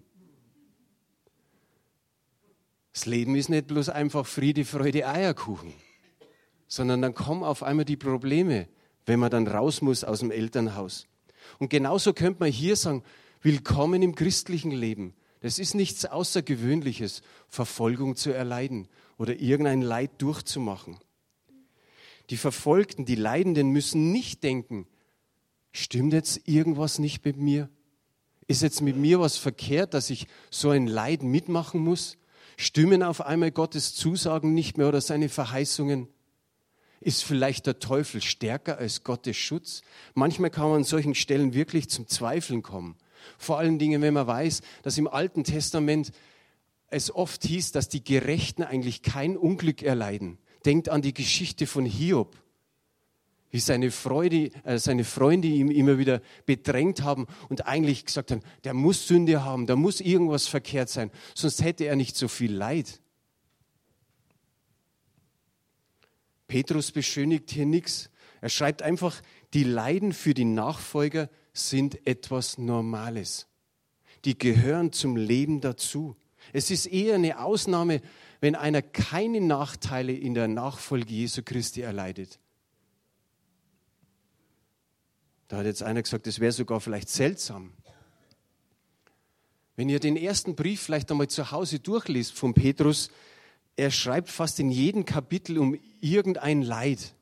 Das 2.91 3.05
Leben 3.05 3.37
ist 3.37 3.47
nicht 3.47 3.67
bloß 3.67 3.87
einfach 3.87 4.25
Friede, 4.25 4.65
Freude, 4.65 5.07
Eierkuchen, 5.07 5.73
sondern 6.67 7.01
dann 7.01 7.13
kommen 7.13 7.43
auf 7.43 7.63
einmal 7.63 7.85
die 7.85 7.95
Probleme, 7.95 8.67
wenn 9.05 9.17
man 9.17 9.31
dann 9.31 9.47
raus 9.47 9.81
muss 9.81 10.03
aus 10.03 10.19
dem 10.19 10.29
Elternhaus. 10.29 11.07
Und 11.57 11.69
genauso 11.69 12.11
könnte 12.11 12.41
man 12.41 12.51
hier 12.51 12.75
sagen, 12.75 13.01
willkommen 13.41 14.01
im 14.01 14.13
christlichen 14.13 14.71
Leben. 14.71 15.13
Das 15.43 15.59
ist 15.59 15.73
nichts 15.73 16.05
Außergewöhnliches, 16.05 17.21
Verfolgung 17.49 18.15
zu 18.15 18.31
erleiden 18.31 18.87
oder 19.17 19.41
irgendein 19.41 19.81
Leid 19.81 20.11
durchzumachen. 20.19 20.97
Die 22.29 22.37
Verfolgten, 22.37 23.03
die 23.03 23.15
Leidenden 23.15 23.67
müssen 23.67 24.13
nicht 24.13 24.41
denken, 24.41 24.87
stimmt 25.73 26.13
jetzt 26.13 26.47
irgendwas 26.47 26.97
nicht 26.97 27.25
mit 27.25 27.35
mir? 27.35 27.69
Ist 28.47 28.61
jetzt 28.61 28.79
mit 28.79 28.95
mir 28.95 29.19
was 29.19 29.35
verkehrt, 29.35 29.93
dass 29.93 30.09
ich 30.09 30.27
so 30.49 30.69
ein 30.69 30.87
Leid 30.87 31.23
mitmachen 31.23 31.81
muss? 31.81 32.17
Stimmen 32.55 33.03
auf 33.03 33.19
einmal 33.19 33.51
Gottes 33.51 33.93
Zusagen 33.95 34.53
nicht 34.53 34.77
mehr 34.77 34.87
oder 34.87 35.01
seine 35.01 35.27
Verheißungen? 35.27 36.07
Ist 37.01 37.21
vielleicht 37.25 37.65
der 37.67 37.79
Teufel 37.79 38.21
stärker 38.21 38.77
als 38.77 39.03
Gottes 39.03 39.35
Schutz? 39.35 39.81
Manchmal 40.13 40.51
kann 40.51 40.69
man 40.69 40.77
an 40.77 40.83
solchen 40.85 41.15
Stellen 41.15 41.53
wirklich 41.53 41.89
zum 41.89 42.07
Zweifeln 42.07 42.61
kommen. 42.61 42.95
Vor 43.37 43.59
allen 43.59 43.79
Dingen, 43.79 44.01
wenn 44.01 44.13
man 44.13 44.27
weiß, 44.27 44.61
dass 44.81 44.97
im 44.97 45.07
Alten 45.07 45.43
Testament 45.43 46.11
es 46.87 47.13
oft 47.13 47.43
hieß, 47.43 47.71
dass 47.71 47.89
die 47.89 48.03
Gerechten 48.03 48.63
eigentlich 48.63 49.01
kein 49.01 49.35
Unglück 49.35 49.81
erleiden. 49.81 50.37
Denkt 50.65 50.89
an 50.89 51.01
die 51.01 51.13
Geschichte 51.13 51.67
von 51.67 51.85
Hiob, 51.85 52.37
wie 53.49 53.59
seine, 53.59 53.91
Freude, 53.91 54.51
äh, 54.63 54.77
seine 54.77 55.03
Freunde 55.03 55.47
ihm 55.47 55.69
immer 55.69 55.97
wieder 55.97 56.21
bedrängt 56.45 57.03
haben 57.03 57.27
und 57.49 57.67
eigentlich 57.67 58.05
gesagt 58.05 58.31
haben, 58.31 58.41
der 58.63 58.73
muss 58.73 59.07
Sünde 59.07 59.43
haben, 59.43 59.67
da 59.67 59.75
muss 59.75 60.01
irgendwas 60.01 60.47
verkehrt 60.47 60.89
sein, 60.89 61.11
sonst 61.35 61.63
hätte 61.63 61.85
er 61.85 61.95
nicht 61.95 62.15
so 62.15 62.27
viel 62.27 62.53
Leid. 62.53 62.99
Petrus 66.47 66.91
beschönigt 66.91 67.49
hier 67.49 67.65
nichts. 67.65 68.09
Er 68.41 68.49
schreibt 68.49 68.83
einfach, 68.83 69.21
die 69.53 69.63
Leiden 69.63 70.13
für 70.13 70.33
die 70.33 70.45
Nachfolger 70.45 71.29
sind 71.53 72.05
etwas 72.07 72.57
Normales. 72.57 73.47
Die 74.25 74.37
gehören 74.37 74.91
zum 74.91 75.15
Leben 75.15 75.61
dazu. 75.61 76.15
Es 76.51 76.71
ist 76.71 76.87
eher 76.87 77.15
eine 77.15 77.39
Ausnahme, 77.39 78.01
wenn 78.41 78.55
einer 78.55 78.81
keine 78.81 79.39
Nachteile 79.39 80.13
in 80.13 80.33
der 80.33 80.47
Nachfolge 80.47 81.13
Jesu 81.13 81.41
Christi 81.43 81.81
erleidet. 81.81 82.39
Da 85.47 85.57
hat 85.57 85.65
jetzt 85.65 85.83
einer 85.83 86.01
gesagt, 86.01 86.25
das 86.25 86.39
wäre 86.39 86.51
sogar 86.51 86.81
vielleicht 86.81 87.09
seltsam. 87.09 87.73
Wenn 89.75 89.89
ihr 89.89 89.99
den 89.99 90.17
ersten 90.17 90.55
Brief 90.55 90.81
vielleicht 90.81 91.09
einmal 91.11 91.27
zu 91.27 91.51
Hause 91.51 91.79
durchliest 91.79 92.33
von 92.33 92.53
Petrus, 92.53 93.09
er 93.75 93.91
schreibt 93.91 94.29
fast 94.29 94.59
in 94.59 94.69
jedem 94.69 95.05
Kapitel 95.05 95.57
um 95.57 95.77
irgendein 95.99 96.61
Leid. 96.61 97.15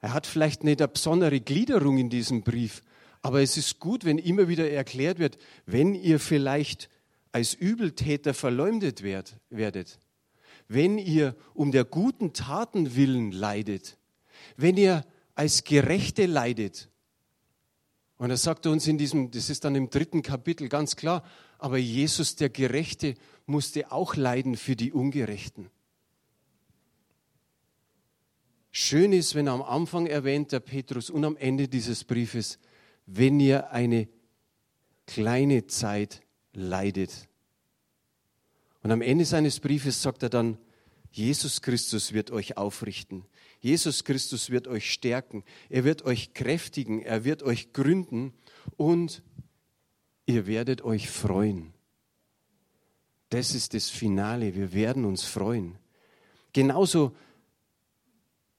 Er 0.00 0.12
hat 0.12 0.26
vielleicht 0.26 0.64
nicht 0.64 0.80
eine 0.80 0.88
besondere 0.88 1.40
Gliederung 1.40 1.98
in 1.98 2.10
diesem 2.10 2.42
Brief, 2.42 2.82
aber 3.22 3.42
es 3.42 3.56
ist 3.56 3.80
gut, 3.80 4.04
wenn 4.04 4.18
immer 4.18 4.48
wieder 4.48 4.70
erklärt 4.70 5.18
wird, 5.18 5.38
wenn 5.66 5.94
ihr 5.94 6.20
vielleicht 6.20 6.88
als 7.32 7.54
Übeltäter 7.54 8.32
verleumdet 8.32 9.02
werdet, 9.02 9.98
wenn 10.68 10.98
ihr 10.98 11.34
um 11.54 11.72
der 11.72 11.84
guten 11.84 12.32
Taten 12.32 12.94
willen 12.94 13.32
leidet, 13.32 13.98
wenn 14.56 14.76
ihr 14.76 15.04
als 15.34 15.64
Gerechte 15.64 16.26
leidet. 16.26 16.88
Und 18.16 18.30
er 18.30 18.36
sagt 18.36 18.66
uns 18.66 18.86
in 18.86 18.98
diesem, 18.98 19.30
das 19.30 19.50
ist 19.50 19.64
dann 19.64 19.74
im 19.74 19.90
dritten 19.90 20.22
Kapitel 20.22 20.68
ganz 20.68 20.96
klar, 20.96 21.22
aber 21.58 21.78
Jesus 21.78 22.36
der 22.36 22.50
Gerechte 22.50 23.14
musste 23.46 23.92
auch 23.92 24.16
leiden 24.16 24.56
für 24.56 24.76
die 24.76 24.92
Ungerechten. 24.92 25.70
Schön 28.70 29.12
ist, 29.12 29.34
wenn 29.34 29.48
am 29.48 29.62
Anfang 29.62 30.06
erwähnt, 30.06 30.52
der 30.52 30.60
Petrus, 30.60 31.10
und 31.10 31.24
am 31.24 31.36
Ende 31.36 31.68
dieses 31.68 32.04
Briefes, 32.04 32.58
wenn 33.06 33.40
ihr 33.40 33.70
eine 33.70 34.08
kleine 35.06 35.66
Zeit 35.66 36.20
leidet. 36.52 37.28
Und 38.82 38.92
am 38.92 39.02
Ende 39.02 39.24
seines 39.24 39.60
Briefes 39.60 40.02
sagt 40.02 40.22
er 40.22 40.28
dann, 40.28 40.58
Jesus 41.10 41.62
Christus 41.62 42.12
wird 42.12 42.30
euch 42.30 42.56
aufrichten. 42.56 43.24
Jesus 43.60 44.04
Christus 44.04 44.50
wird 44.50 44.68
euch 44.68 44.92
stärken. 44.92 45.42
Er 45.68 45.84
wird 45.84 46.02
euch 46.04 46.34
kräftigen. 46.34 47.02
Er 47.02 47.24
wird 47.24 47.42
euch 47.42 47.72
gründen 47.72 48.32
und 48.76 49.22
ihr 50.26 50.46
werdet 50.46 50.82
euch 50.82 51.08
freuen. 51.08 51.72
Das 53.30 53.54
ist 53.54 53.74
das 53.74 53.88
Finale. 53.88 54.54
Wir 54.54 54.72
werden 54.72 55.04
uns 55.04 55.24
freuen. 55.24 55.76
Genauso 56.52 57.14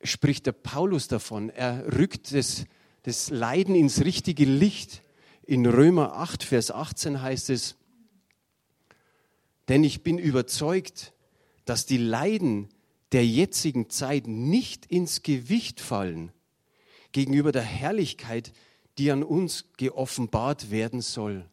spricht 0.03 0.45
der 0.45 0.51
Paulus 0.53 1.07
davon. 1.07 1.49
Er 1.49 1.97
rückt 1.97 2.33
das, 2.33 2.65
das 3.03 3.29
Leiden 3.29 3.75
ins 3.75 4.03
richtige 4.03 4.45
Licht. 4.45 5.03
In 5.43 5.65
Römer 5.65 6.13
8, 6.13 6.43
Vers 6.43 6.71
18 6.71 7.21
heißt 7.21 7.49
es, 7.49 7.75
denn 9.67 9.83
ich 9.83 10.03
bin 10.03 10.17
überzeugt, 10.17 11.13
dass 11.65 11.85
die 11.85 11.97
Leiden 11.97 12.69
der 13.11 13.25
jetzigen 13.25 13.89
Zeit 13.89 14.27
nicht 14.27 14.85
ins 14.87 15.23
Gewicht 15.23 15.79
fallen 15.79 16.31
gegenüber 17.11 17.51
der 17.51 17.63
Herrlichkeit, 17.63 18.51
die 18.97 19.11
an 19.11 19.23
uns 19.23 19.65
geoffenbart 19.77 20.71
werden 20.71 21.01
soll. 21.01 21.45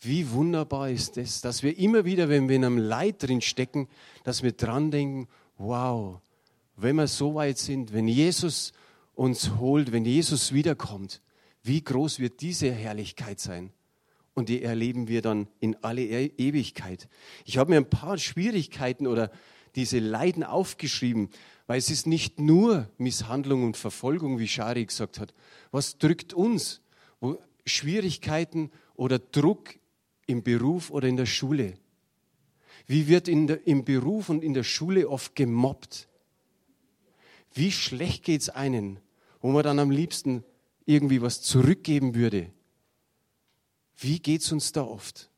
Wie 0.00 0.30
wunderbar 0.30 0.90
ist 0.90 1.16
es, 1.16 1.40
dass 1.40 1.62
wir 1.62 1.78
immer 1.78 2.04
wieder, 2.04 2.28
wenn 2.28 2.48
wir 2.48 2.56
in 2.56 2.64
einem 2.64 2.78
Leid 2.78 3.22
drin 3.22 3.40
stecken, 3.40 3.88
dass 4.24 4.42
wir 4.42 4.52
dran 4.52 4.90
denken, 4.90 5.28
wow, 5.58 6.20
wenn 6.76 6.96
wir 6.96 7.06
so 7.06 7.34
weit 7.34 7.58
sind, 7.58 7.92
wenn 7.92 8.08
Jesus 8.08 8.72
uns 9.14 9.56
holt, 9.58 9.92
wenn 9.92 10.04
Jesus 10.04 10.52
wiederkommt, 10.52 11.22
wie 11.62 11.82
groß 11.82 12.18
wird 12.18 12.40
diese 12.40 12.70
Herrlichkeit 12.72 13.40
sein? 13.40 13.72
Und 14.34 14.48
die 14.48 14.62
erleben 14.62 15.08
wir 15.08 15.20
dann 15.22 15.48
in 15.60 15.76
alle 15.82 16.02
e 16.02 16.32
Ewigkeit. 16.38 17.08
Ich 17.44 17.58
habe 17.58 17.70
mir 17.70 17.76
ein 17.76 17.90
paar 17.90 18.16
Schwierigkeiten 18.16 19.06
oder 19.06 19.30
diese 19.74 19.98
Leiden 19.98 20.42
aufgeschrieben, 20.42 21.28
weil 21.66 21.78
es 21.78 21.90
ist 21.90 22.06
nicht 22.06 22.40
nur 22.40 22.88
Misshandlung 22.98 23.64
und 23.64 23.76
Verfolgung, 23.76 24.38
wie 24.38 24.48
Schari 24.48 24.84
gesagt 24.84 25.18
hat. 25.18 25.34
Was 25.70 25.98
drückt 25.98 26.34
uns? 26.34 26.80
Schwierigkeiten 27.64 28.70
oder 28.94 29.18
Druck 29.18 29.74
im 30.26 30.42
Beruf 30.42 30.90
oder 30.90 31.08
in 31.08 31.16
der 31.16 31.26
Schule? 31.26 31.74
Wie 32.86 33.06
wird 33.08 33.28
der, 33.28 33.66
im 33.66 33.84
Beruf 33.84 34.28
und 34.28 34.42
in 34.42 34.54
der 34.54 34.64
Schule 34.64 35.08
oft 35.08 35.36
gemobbt? 35.36 36.08
Wie 37.54 37.72
schlecht 37.72 38.24
geht 38.24 38.42
es 38.42 38.48
einen, 38.48 38.98
wo 39.40 39.50
man 39.50 39.62
dann 39.62 39.78
am 39.78 39.90
liebsten 39.90 40.44
irgendwie 40.84 41.20
was 41.22 41.42
zurückgeben 41.42 42.14
würde? 42.14 42.50
Wie 43.96 44.18
geht 44.18 44.40
es 44.40 44.52
uns 44.52 44.72
da 44.72 44.82
oft? 44.82 45.30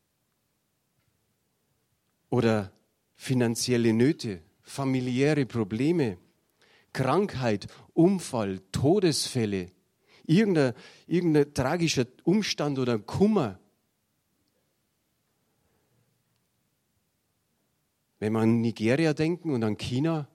Oder 2.29 2.71
finanzielle 3.15 3.93
Nöte, 3.93 4.41
familiäre 4.61 5.45
Probleme, 5.45 6.17
Krankheit, 6.93 7.67
Unfall, 7.93 8.61
Todesfälle, 8.71 9.71
irgendein, 10.25 10.73
irgendein 11.07 11.53
tragischer 11.53 12.05
Umstand 12.23 12.79
oder 12.79 12.97
Kummer. 12.97 13.59
Wenn 18.19 18.33
wir 18.33 18.39
an 18.39 18.61
Nigeria 18.61 19.13
denken 19.13 19.51
und 19.51 19.63
an 19.63 19.77
China, 19.77 20.27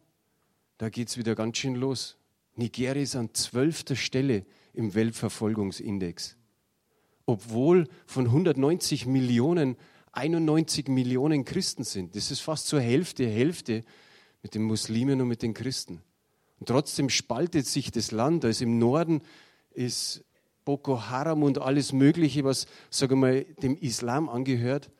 da 0.81 0.89
geht 0.89 1.09
es 1.09 1.19
wieder 1.19 1.35
ganz 1.35 1.59
schön 1.59 1.75
los. 1.75 2.17
Nigeria 2.57 3.03
ist 3.03 3.15
an 3.15 3.35
zwölfter 3.35 3.97
Stelle 3.97 4.47
im 4.73 4.95
Weltverfolgungsindex. 4.95 6.39
Obwohl 7.27 7.87
von 8.07 8.25
190 8.25 9.05
Millionen 9.05 9.77
91 10.13 10.89
Millionen 10.89 11.45
Christen 11.45 11.85
sind. 11.85 12.17
Das 12.17 12.31
ist 12.31 12.41
fast 12.41 12.67
zur 12.67 12.81
Hälfte, 12.81 13.27
Hälfte 13.27 13.85
mit 14.43 14.55
den 14.55 14.63
Muslimen 14.63 15.21
und 15.21 15.29
mit 15.29 15.43
den 15.43 15.53
Christen. 15.53 16.01
Und 16.59 16.69
trotzdem 16.71 17.11
spaltet 17.11 17.67
sich 17.67 17.91
das 17.91 18.11
Land. 18.11 18.47
Also 18.47 18.65
im 18.65 18.79
Norden 18.79 19.21
ist 19.73 20.25
Boko 20.65 21.11
Haram 21.11 21.43
und 21.43 21.59
alles 21.59 21.93
Mögliche, 21.93 22.43
was, 22.43 22.67
sage 22.89 23.17
mal, 23.17 23.45
dem 23.63 23.77
Islam 23.77 24.31
angehört. 24.31 24.91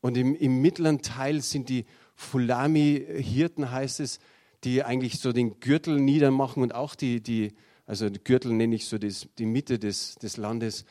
Und 0.00 0.16
im, 0.16 0.36
im 0.36 0.62
mittleren 0.62 1.02
Teil 1.02 1.42
sind 1.42 1.68
die 1.68 1.84
Fulami-Hirten, 2.14 3.72
heißt 3.72 3.98
es, 3.98 4.20
die 4.66 4.82
eigentlich 4.82 5.20
so 5.20 5.32
den 5.32 5.60
Gürtel 5.60 6.00
niedermachen 6.00 6.62
und 6.62 6.74
auch 6.74 6.96
die, 6.96 7.22
die 7.22 7.54
also 7.86 8.10
Gürtel 8.10 8.52
nenne 8.52 8.74
ich 8.74 8.86
so 8.86 8.98
das, 8.98 9.28
die 9.38 9.46
Mitte 9.46 9.78
des, 9.78 10.16
des 10.16 10.36
Landes, 10.36 10.84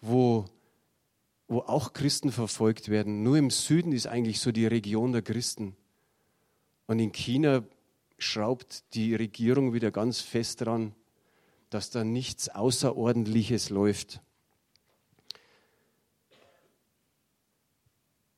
wo, 0.00 0.44
wo 1.46 1.60
auch 1.60 1.92
Christen 1.92 2.32
verfolgt 2.32 2.88
werden. 2.88 3.22
Nur 3.22 3.38
im 3.38 3.50
Süden 3.50 3.92
ist 3.92 4.08
eigentlich 4.08 4.40
so 4.40 4.50
die 4.50 4.66
Region 4.66 5.12
der 5.12 5.22
Christen. 5.22 5.76
Und 6.86 6.98
in 6.98 7.12
China 7.12 7.62
schraubt 8.18 8.82
die 8.94 9.14
Regierung 9.14 9.72
wieder 9.72 9.92
ganz 9.92 10.20
fest 10.20 10.62
dran, 10.62 10.92
dass 11.70 11.90
da 11.90 12.02
nichts 12.02 12.48
Außerordentliches 12.48 13.70
läuft. 13.70 14.20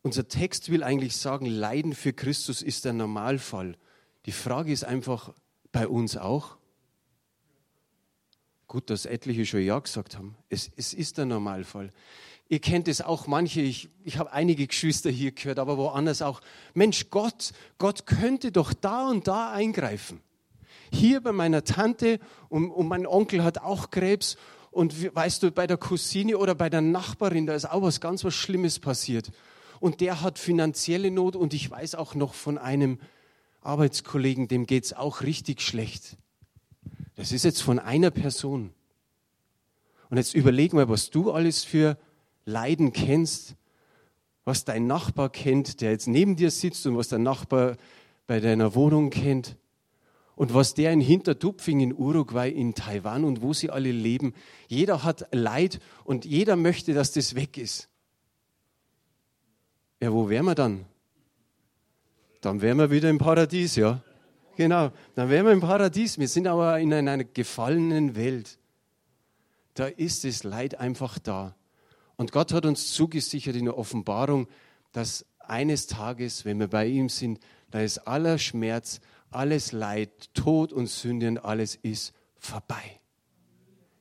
Unser 0.02 0.28
Text 0.28 0.70
will 0.70 0.82
eigentlich 0.82 1.16
sagen, 1.16 1.46
Leiden 1.46 1.94
für 1.94 2.12
Christus 2.12 2.60
ist 2.60 2.84
der 2.84 2.92
Normalfall. 2.92 3.78
Die 4.26 4.32
Frage 4.32 4.72
ist 4.72 4.84
einfach 4.84 5.32
bei 5.72 5.86
uns 5.86 6.16
auch. 6.16 6.56
Gut, 8.66 8.90
dass 8.90 9.06
etliche 9.06 9.44
schon 9.44 9.62
Ja 9.62 9.78
gesagt 9.78 10.16
haben. 10.16 10.36
Es, 10.48 10.70
es 10.76 10.94
ist 10.94 11.18
der 11.18 11.26
Normalfall. 11.26 11.92
Ihr 12.48 12.60
kennt 12.60 12.88
es 12.88 13.00
auch 13.00 13.26
manche, 13.26 13.60
ich, 13.60 13.88
ich 14.04 14.18
habe 14.18 14.32
einige 14.32 14.66
Geschwister 14.66 15.10
hier 15.10 15.32
gehört, 15.32 15.58
aber 15.58 15.78
woanders 15.78 16.22
auch. 16.22 16.40
Mensch, 16.74 17.10
Gott, 17.10 17.52
Gott 17.78 18.06
könnte 18.06 18.52
doch 18.52 18.72
da 18.72 19.08
und 19.08 19.28
da 19.28 19.52
eingreifen. 19.52 20.20
Hier 20.92 21.20
bei 21.20 21.32
meiner 21.32 21.64
Tante 21.64 22.20
und, 22.48 22.70
und 22.70 22.88
mein 22.88 23.06
Onkel 23.06 23.42
hat 23.42 23.58
auch 23.58 23.90
Krebs 23.90 24.36
und 24.70 25.14
weißt 25.14 25.42
du, 25.42 25.52
bei 25.52 25.66
der 25.66 25.76
Cousine 25.76 26.36
oder 26.36 26.54
bei 26.54 26.68
der 26.68 26.80
Nachbarin, 26.80 27.46
da 27.46 27.54
ist 27.54 27.70
auch 27.70 27.82
was 27.82 28.00
ganz 28.00 28.24
was 28.24 28.34
Schlimmes 28.34 28.78
passiert. 28.78 29.30
Und 29.80 30.00
der 30.00 30.20
hat 30.20 30.38
finanzielle 30.38 31.10
Not 31.10 31.36
und 31.36 31.54
ich 31.54 31.70
weiß 31.70 31.94
auch 31.94 32.14
noch 32.14 32.34
von 32.34 32.58
einem 32.58 32.98
Arbeitskollegen, 33.64 34.48
dem 34.48 34.66
geht 34.66 34.84
es 34.84 34.92
auch 34.92 35.22
richtig 35.22 35.60
schlecht. 35.60 36.16
Das 37.16 37.32
ist 37.32 37.44
jetzt 37.44 37.62
von 37.62 37.78
einer 37.78 38.10
Person. 38.10 38.72
Und 40.10 40.16
jetzt 40.18 40.34
überleg 40.34 40.72
mal, 40.72 40.88
was 40.88 41.10
du 41.10 41.32
alles 41.32 41.64
für 41.64 41.98
Leiden 42.44 42.92
kennst, 42.92 43.56
was 44.44 44.64
dein 44.64 44.86
Nachbar 44.86 45.30
kennt, 45.30 45.80
der 45.80 45.92
jetzt 45.92 46.06
neben 46.06 46.36
dir 46.36 46.50
sitzt 46.50 46.86
und 46.86 46.96
was 46.96 47.08
der 47.08 47.18
Nachbar 47.18 47.76
bei 48.26 48.40
deiner 48.40 48.74
Wohnung 48.74 49.10
kennt 49.10 49.56
und 50.36 50.52
was 50.52 50.74
der 50.74 50.92
in 50.92 51.00
Hintertupfing 51.00 51.80
in 51.80 51.94
Uruguay, 51.94 52.50
in 52.50 52.74
Taiwan 52.74 53.24
und 53.24 53.42
wo 53.42 53.52
sie 53.52 53.70
alle 53.70 53.92
leben. 53.92 54.34
Jeder 54.68 55.04
hat 55.04 55.28
Leid 55.32 55.80
und 56.04 56.24
jeder 56.24 56.56
möchte, 56.56 56.92
dass 56.92 57.12
das 57.12 57.34
weg 57.34 57.56
ist. 57.56 57.88
Ja, 60.00 60.12
wo 60.12 60.28
wären 60.28 60.44
wir 60.44 60.54
dann? 60.54 60.84
Dann 62.44 62.60
wären 62.60 62.76
wir 62.76 62.90
wieder 62.90 63.08
im 63.08 63.16
Paradies, 63.16 63.76
ja. 63.76 64.02
Genau, 64.56 64.92
dann 65.14 65.30
wären 65.30 65.46
wir 65.46 65.52
im 65.52 65.60
Paradies. 65.62 66.18
Wir 66.18 66.28
sind 66.28 66.46
aber 66.46 66.78
in 66.78 66.92
einer 66.92 67.24
gefallenen 67.24 68.16
Welt. 68.16 68.58
Da 69.72 69.86
ist 69.86 70.24
das 70.24 70.44
Leid 70.44 70.78
einfach 70.78 71.18
da. 71.18 71.56
Und 72.16 72.32
Gott 72.32 72.52
hat 72.52 72.66
uns 72.66 72.92
zugesichert 72.92 73.56
in 73.56 73.64
der 73.64 73.78
Offenbarung, 73.78 74.46
dass 74.92 75.24
eines 75.38 75.86
Tages, 75.86 76.44
wenn 76.44 76.60
wir 76.60 76.68
bei 76.68 76.86
ihm 76.86 77.08
sind, 77.08 77.40
da 77.70 77.80
ist 77.80 78.06
aller 78.06 78.36
Schmerz, 78.36 79.00
alles 79.30 79.72
Leid, 79.72 80.34
Tod 80.34 80.74
und 80.74 80.88
Sünde 80.90 81.28
und 81.28 81.38
alles 81.38 81.76
ist 81.76 82.12
vorbei. 82.36 83.00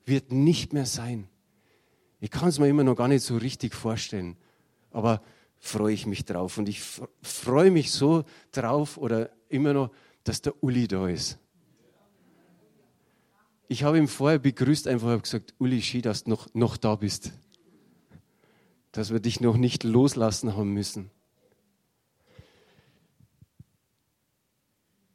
Wird 0.05 0.33
nicht 0.33 0.73
mehr 0.73 0.85
sein. 0.85 1.29
Ich 2.19 2.29
kann 2.29 2.50
es 2.50 2.59
mir 2.59 2.67
immer 2.67 2.83
noch 2.83 2.95
gar 2.95 3.07
nicht 3.07 3.23
so 3.23 3.38
richtig 3.38 3.73
vorstellen, 3.73 4.35
aber 4.91 5.21
freue 5.63 5.93
ich 5.93 6.05
mich 6.05 6.25
drauf. 6.25 6.58
Und 6.58 6.70
ich 6.70 6.82
freue 7.22 7.72
mich 7.72 7.91
so 7.91 8.24
drauf 8.51 8.98
oder 8.98 9.29
immer 9.50 9.74
noch, 9.74 9.91
dass 10.24 10.41
der 10.41 10.62
Uli 10.63 10.88
da 10.88 11.08
ist. 11.08 11.39
Ich 13.67 13.84
habe 13.84 13.98
ihn 13.98 14.08
vorher 14.08 14.39
begrüßt, 14.39 14.88
einfach 14.88 15.22
gesagt, 15.22 15.55
Uli, 15.58 15.82
schön, 15.82 16.01
dass 16.01 16.25
du 16.25 16.32
noch, 16.32 16.53
noch 16.53 16.77
da 16.77 16.96
bist 16.96 17.32
dass 18.93 19.12
wir 19.12 19.20
dich 19.20 19.41
noch 19.41 19.58
nicht 19.58 19.84
loslassen 19.84 20.55
haben 20.55 20.72
müssen. 20.72 21.10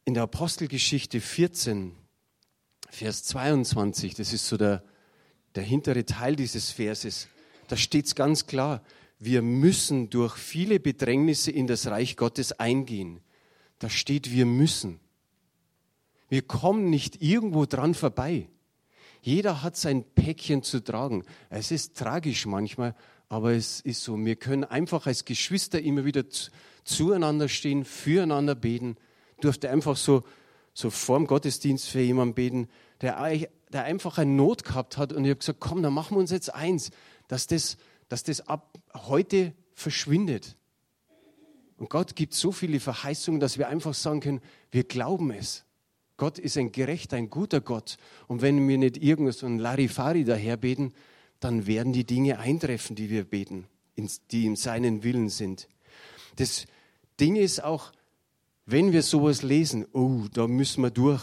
In 0.05 0.15
der 0.15 0.25
Apostelgeschichte 0.25 1.21
14, 1.21 1.95
Vers 2.91 3.23
22, 3.25 4.15
das 4.15 4.33
ist 4.33 4.49
so 4.49 4.57
der, 4.57 4.83
der 5.55 5.63
hintere 5.63 6.05
Teil 6.05 6.35
dieses 6.35 6.73
Verses, 6.73 7.29
da 7.69 7.77
steht 7.77 8.07
es 8.07 8.15
ganz 8.15 8.47
klar, 8.47 8.83
wir 9.19 9.43
müssen 9.43 10.11
durch 10.11 10.37
viele 10.37 10.79
Bedrängnisse 10.79 11.51
in 11.51 11.67
das 11.67 11.87
Reich 11.89 12.17
Gottes 12.17 12.53
eingehen. 12.53 13.21
Da 13.79 13.91
steht, 13.91 14.31
wir 14.33 14.47
müssen. 14.47 15.01
Wir 16.29 16.43
kommen 16.43 16.91
nicht 16.91 17.23
irgendwo 17.23 17.67
dran 17.67 17.95
vorbei. 17.95 18.49
Jeder 19.21 19.63
hat 19.63 19.77
sein 19.77 20.05
Päckchen 20.15 20.63
zu 20.63 20.83
tragen. 20.83 21.25
Es 21.51 21.71
ist 21.71 21.97
tragisch 21.97 22.47
manchmal, 22.47 22.95
aber 23.29 23.53
es 23.53 23.81
ist 23.81 24.03
so, 24.03 24.17
wir 24.25 24.37
können 24.37 24.65
einfach 24.65 25.07
als 25.07 25.25
Geschwister 25.25 25.81
immer 25.81 26.05
wieder 26.05 26.25
zueinander 26.85 27.49
stehen, 27.49 27.85
füreinander 27.85 28.55
beten. 28.55 28.97
Ich 29.37 29.41
durfte 29.41 29.71
einfach 29.71 29.97
so, 29.97 30.23
so 30.73 30.91
vorm 30.91 31.27
Gottesdienst 31.27 31.89
für 31.89 32.01
jemanden 32.01 32.35
beten, 32.35 32.69
der, 33.01 33.49
der 33.73 33.85
einfach 33.85 34.19
eine 34.19 34.31
Not 34.31 34.65
gehabt 34.65 34.97
hat. 34.97 35.13
Und 35.13 35.25
ich 35.25 35.31
habe 35.31 35.41
gesagt, 35.41 35.61
komm, 35.61 35.83
dann 35.83 35.93
machen 35.93 36.17
wir 36.17 36.21
uns 36.21 36.31
jetzt 36.31 36.55
eins, 36.55 36.91
dass 37.27 37.47
das, 37.47 37.77
dass 38.09 38.23
das 38.23 38.47
ab 38.49 38.79
heute 38.95 39.53
verschwindet. 39.75 40.57
Und 41.77 41.91
Gott 41.91 42.17
gibt 42.17 42.35
so 42.35 42.51
viele 42.51 42.81
Verheißungen, 42.81 43.41
dass 43.41 43.59
wir 43.59 43.69
einfach 43.69 43.95
sagen 43.95 44.21
können, 44.21 44.41
wir 44.71 44.85
glauben 44.85 45.31
es. 45.31 45.65
Gott 46.17 46.39
ist 46.39 46.59
ein 46.59 46.73
gerechter, 46.73 47.17
ein 47.17 47.31
guter 47.31 47.61
Gott. 47.61 47.97
Und 48.27 48.43
wenn 48.43 48.67
wir 48.69 48.77
nicht 48.77 48.97
irgend 48.97 49.33
so 49.35 49.47
ein 49.47 49.59
Larifari 49.59 50.25
daherbeten, 50.25 50.93
dann 51.39 51.69
werden 51.69 51.93
die 51.93 52.05
Dinge 52.05 52.41
eintreffen, 52.41 52.97
die 52.97 53.09
wir 53.09 53.25
beten, 53.25 53.69
die 54.33 54.45
in 54.45 54.57
seinen 54.57 55.05
Willen 55.05 55.29
sind. 55.29 55.69
Das 56.37 56.67
Ding 57.21 57.37
ist 57.37 57.63
auch, 57.63 57.93
wenn 58.67 58.93
wir 58.93 59.03
sowas 59.03 59.43
lesen, 59.43 59.87
oh, 59.93 60.25
da 60.33 60.49
müssen 60.49 60.83
wir 60.83 60.91
durch, 60.91 61.23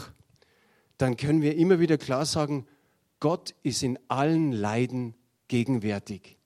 dann 0.98 1.18
können 1.18 1.42
wir 1.42 1.58
immer 1.58 1.80
wieder 1.82 1.98
klar 1.98 2.26
sagen, 2.26 2.66
Gott 3.20 3.54
ist 3.64 3.84
in 3.84 4.00
allen 4.08 4.54
Leiden 4.54 5.14
gegenwärtig. 5.50 6.38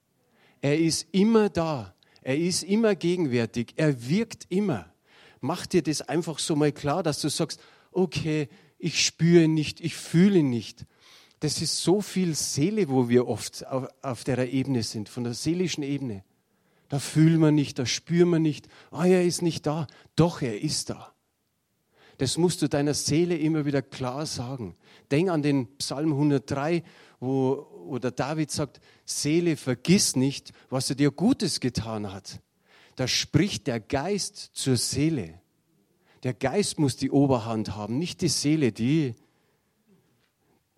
Er 0.62 0.78
ist 0.78 1.08
immer 1.12 1.50
da. 1.50 1.95
Er 2.22 2.38
ist 2.38 2.63
immer 2.63 2.95
gegenwärtig. 2.95 3.74
Er 3.76 4.08
wirkt 4.10 4.45
immer. 4.50 4.93
Mach 5.41 5.65
dir 5.65 5.82
das 5.82 6.02
einfach 6.02 6.39
so 6.39 6.56
mal 6.56 6.72
klar, 6.72 7.04
dass 7.04 7.22
du 7.22 7.30
sagst, 7.30 7.62
okay, 7.91 8.50
ich 8.78 9.06
spüre 9.06 9.48
nicht, 9.48 9.80
ich 9.80 9.95
fühle 9.95 10.43
nicht 10.43 10.86
das 11.39 11.62
ist 11.62 11.84
so 11.84 12.02
viel 12.02 12.36
Seele, 12.36 12.89
wo 12.89 13.08
wir 13.08 13.28
oft 13.28 13.65
auf, 13.67 13.88
auf 14.02 14.24
der 14.24 14.52
Ebene 14.52 14.84
sind, 14.84 15.08
von 15.10 15.24
der 15.24 15.34
seelischen 15.34 15.84
Ebene. 15.84 16.24
Da 16.89 17.00
fühlen 17.00 17.39
wir 17.39 17.52
nicht, 17.52 17.80
da 17.80 17.86
spüren 17.86 18.30
wir 18.30 18.39
nicht, 18.39 18.67
ah, 18.91 19.06
er 19.06 19.24
ist 19.24 19.41
nicht 19.41 19.65
da. 19.65 19.88
Doch, 20.15 20.41
er 20.41 20.62
ist 20.62 20.89
da. 20.89 21.13
Das 22.17 22.38
musst 22.38 22.62
du 22.62 22.67
deiner 22.67 22.93
Seele 22.93 23.38
immer 23.38 23.65
wieder 23.65 23.82
klar 23.82 24.26
sagen. 24.26 24.76
Denk 25.12 25.30
an 25.30 25.41
den 25.41 25.67
Psalm 25.78 26.12
103, 26.12 26.84
wo, 27.20 27.68
wo 27.86 28.00
der 28.00 28.12
David 28.12 28.52
sagt, 28.52 28.80
Seele, 29.06 29.58
vergiss 29.58 30.16
nicht, 30.16 30.54
was 30.70 30.90
er 30.90 30.96
dir 30.96 31.12
Gutes 31.12 31.60
getan 31.60 32.12
hat. 32.12 32.40
Da 32.96 33.08
spricht 33.08 33.68
der 33.68 33.80
Geist 33.80 34.52
zur 34.54 34.78
Seele. 34.78 35.42
Der 36.24 36.34
Geist 36.34 36.80
muss 36.80 36.98
die 36.98 37.12
Oberhand 37.12 37.76
haben, 37.76 37.98
nicht 37.98 38.22
die 38.22 38.28
Seele, 38.28 38.72
die 38.72 39.16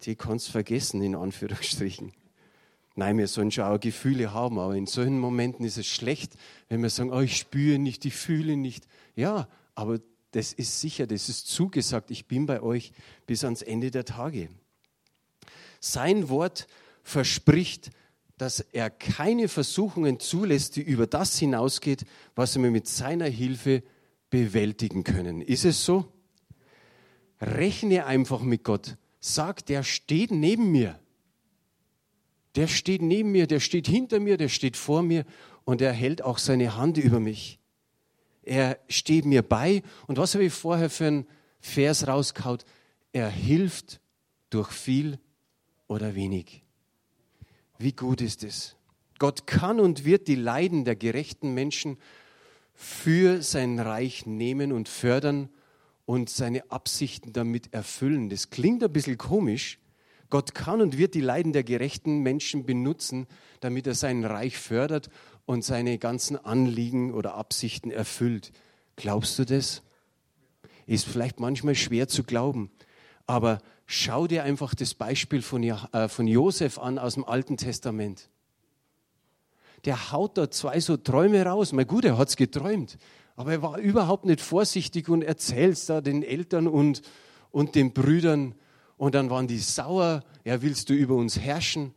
die 0.06 0.16
kannst 0.16 0.50
vergessen, 0.50 1.02
in 1.02 1.16
Anführungsstrichen. 1.16 2.12
Nein, 2.96 3.18
wir 3.18 3.28
sollen 3.28 3.52
schon 3.52 3.66
auch 3.66 3.80
Gefühle 3.80 4.34
haben, 4.34 4.60
aber 4.60 4.76
in 4.76 4.86
solchen 4.86 5.20
Momenten 5.20 5.66
ist 5.66 5.78
es 5.78 5.88
schlecht, 5.88 6.34
wenn 6.68 6.82
wir 6.82 6.90
sagen, 6.90 7.12
oh, 7.12 7.22
ich 7.22 7.38
spüre 7.38 7.80
nicht, 7.80 8.04
ich 8.06 8.14
fühle 8.14 8.58
nicht. 8.58 8.88
Ja, 9.16 9.48
aber 9.76 10.00
das 10.32 10.54
ist 10.54 10.82
sicher, 10.82 11.08
das 11.08 11.30
ist 11.30 11.48
zugesagt, 11.48 12.12
ich 12.12 12.28
bin 12.28 12.46
bei 12.46 12.62
euch 12.62 12.92
bis 13.26 13.44
ans 13.44 13.62
Ende 13.62 13.92
der 13.92 14.06
Tage. 14.06 14.50
Sein 15.82 16.30
Wort 16.30 16.68
verspricht, 17.04 17.90
dass 18.38 18.60
er 18.60 18.90
keine 18.90 19.48
Versuchungen 19.48 20.20
zulässt, 20.20 20.76
die 20.76 20.82
über 20.82 21.08
das 21.08 21.38
hinausgeht, 21.38 22.06
was 22.36 22.56
wir 22.56 22.72
mit 22.72 22.88
seiner 22.88 23.26
Hilfe 23.26 23.84
bewältigen 24.30 25.04
können. 25.04 25.42
Ist 25.42 25.66
es 25.66 25.84
so? 25.84 26.06
Rechne 27.42 28.06
einfach 28.06 28.42
mit 28.42 28.64
Gott 28.64 28.96
sagt, 29.20 29.70
der 29.70 29.84
steht 29.84 30.32
neben 30.32 30.72
mir. 30.72 31.00
Der 32.56 32.68
steht 32.68 33.02
neben 33.02 33.32
mir, 33.32 33.48
der 33.48 33.60
steht 33.60 33.88
hinter 33.88 34.20
mir, 34.20 34.38
der 34.38 34.50
steht 34.50 34.78
vor 34.78 35.04
mir 35.04 35.26
und 35.64 35.82
er 35.82 35.94
hält 35.94 36.22
auch 36.22 36.38
seine 36.38 36.76
Hand 36.76 36.98
über 36.98 37.20
mich. 37.20 37.60
Er 38.44 38.80
steht 38.88 39.26
mir 39.26 39.42
bei 39.42 39.84
und 40.08 40.18
was 40.18 40.34
habe 40.34 40.46
ich 40.46 40.54
vorher 40.54 40.90
für 40.90 41.08
einen 41.08 41.28
Vers 41.60 42.08
rauskaut? 42.08 42.66
Er 43.14 43.30
hilft 43.30 44.02
durch 44.50 44.72
viel 44.72 45.20
oder 45.92 46.16
wenig. 46.16 46.64
Wie 47.78 47.92
gut 47.92 48.22
ist 48.22 48.46
es? 48.46 48.78
Gott 49.20 49.46
kann 49.46 49.82
und 49.82 50.06
wird 50.06 50.30
die 50.30 50.36
Leiden 50.36 50.86
der 50.86 50.96
gerechten 50.96 51.54
Menschen 51.54 51.98
für 52.74 53.42
sein 53.44 53.78
Reich 53.78 54.26
nehmen 54.26 54.72
und 54.72 54.88
fördern 54.88 55.50
und 56.06 56.30
seine 56.30 56.72
Absichten 56.72 57.34
damit 57.34 57.74
erfüllen. 57.74 58.30
Das 58.30 58.50
klingt 58.50 58.82
ein 58.84 58.94
bisschen 58.94 59.18
komisch. 59.18 59.80
Gott 60.30 60.56
kann 60.56 60.80
und 60.80 60.98
wird 60.98 61.14
die 61.14 61.22
Leiden 61.22 61.52
der 61.52 61.66
gerechten 61.66 62.20
Menschen 62.20 62.66
benutzen, 62.66 63.28
damit 63.60 63.86
er 63.86 63.94
sein 63.94 64.24
Reich 64.24 64.58
fördert 64.58 65.10
und 65.46 65.66
seine 65.66 65.98
ganzen 65.98 66.38
Anliegen 66.38 67.14
oder 67.14 67.36
Absichten 67.36 67.92
erfüllt. 67.92 68.54
Glaubst 68.96 69.38
du 69.38 69.46
das? 69.46 69.84
Ist 70.86 71.06
vielleicht 71.06 71.42
manchmal 71.42 71.76
schwer 71.76 72.08
zu 72.08 72.24
glauben, 72.24 72.72
aber 73.28 73.60
schau 73.92 74.26
dir 74.26 74.44
einfach 74.44 74.74
das 74.74 74.94
Beispiel 74.94 75.42
von, 75.42 75.64
äh, 75.64 76.08
von 76.08 76.28
Josef 76.28 76.80
an 76.80 76.98
aus 76.98 77.16
dem 77.16 77.26
Alten 77.26 77.58
Testament. 77.58 78.30
Der 79.86 80.12
haut 80.12 80.38
da 80.38 80.50
zwei 80.50 80.80
so 80.80 80.96
Träume 80.96 81.44
raus. 81.46 81.74
Mal 81.74 81.86
gut, 81.86 82.06
er 82.06 82.18
hat 82.18 82.30
es 82.30 82.36
geträumt. 82.36 82.98
Aber 83.36 83.52
er 83.52 83.62
war 83.62 83.78
überhaupt 83.80 84.26
nicht 84.26 84.42
vorsichtig 84.42 85.10
und 85.10 85.24
erzählt 85.24 85.74
es 85.74 85.86
da 85.88 86.02
den 86.02 86.24
Eltern 86.24 86.68
und, 86.68 87.02
und 87.50 87.76
den 87.76 87.94
Brüdern. 87.94 88.56
Und 88.98 89.16
dann 89.16 89.30
waren 89.30 89.48
die 89.48 89.58
sauer, 89.58 90.24
ja, 90.46 90.62
willst 90.62 90.90
du 90.90 90.94
über 90.94 91.16
uns 91.16 91.40
herrschen? 91.40 91.94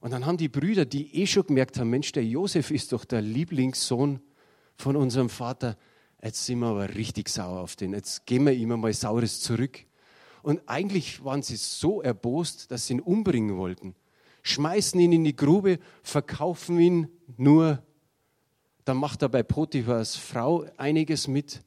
Und 0.00 0.12
dann 0.12 0.24
haben 0.24 0.38
die 0.38 0.48
Brüder, 0.48 0.86
die 0.86 1.14
eh 1.14 1.26
schon 1.26 1.46
gemerkt 1.46 1.78
haben, 1.78 1.90
Mensch, 1.90 2.12
der 2.12 2.24
Josef 2.24 2.70
ist 2.70 2.92
doch 2.92 3.04
der 3.04 3.20
Lieblingssohn 3.20 4.20
von 4.76 4.96
unserem 4.96 5.28
Vater, 5.28 5.76
jetzt 6.22 6.46
sind 6.46 6.60
wir 6.60 6.68
aber 6.68 6.94
richtig 6.94 7.28
sauer 7.28 7.60
auf 7.60 7.76
den, 7.76 7.92
jetzt 7.92 8.24
geben 8.24 8.46
wir 8.46 8.52
ihm 8.54 8.68
mal 8.80 8.92
Saures 8.94 9.40
zurück. 9.40 9.84
Und 10.42 10.62
eigentlich 10.66 11.24
waren 11.24 11.42
sie 11.42 11.56
so 11.56 12.02
erbost, 12.02 12.70
dass 12.70 12.86
sie 12.86 12.94
ihn 12.94 13.00
umbringen 13.00 13.56
wollten. 13.56 13.94
Schmeißen 14.42 14.98
ihn 14.98 15.12
in 15.12 15.24
die 15.24 15.36
Grube, 15.36 15.78
verkaufen 16.02 16.78
ihn 16.78 17.08
nur. 17.36 17.82
Dann 18.84 18.96
macht 18.96 19.22
er 19.22 19.28
bei 19.28 19.42
Potiphas 19.42 20.16
Frau 20.16 20.64
einiges 20.76 21.28
mit, 21.28 21.62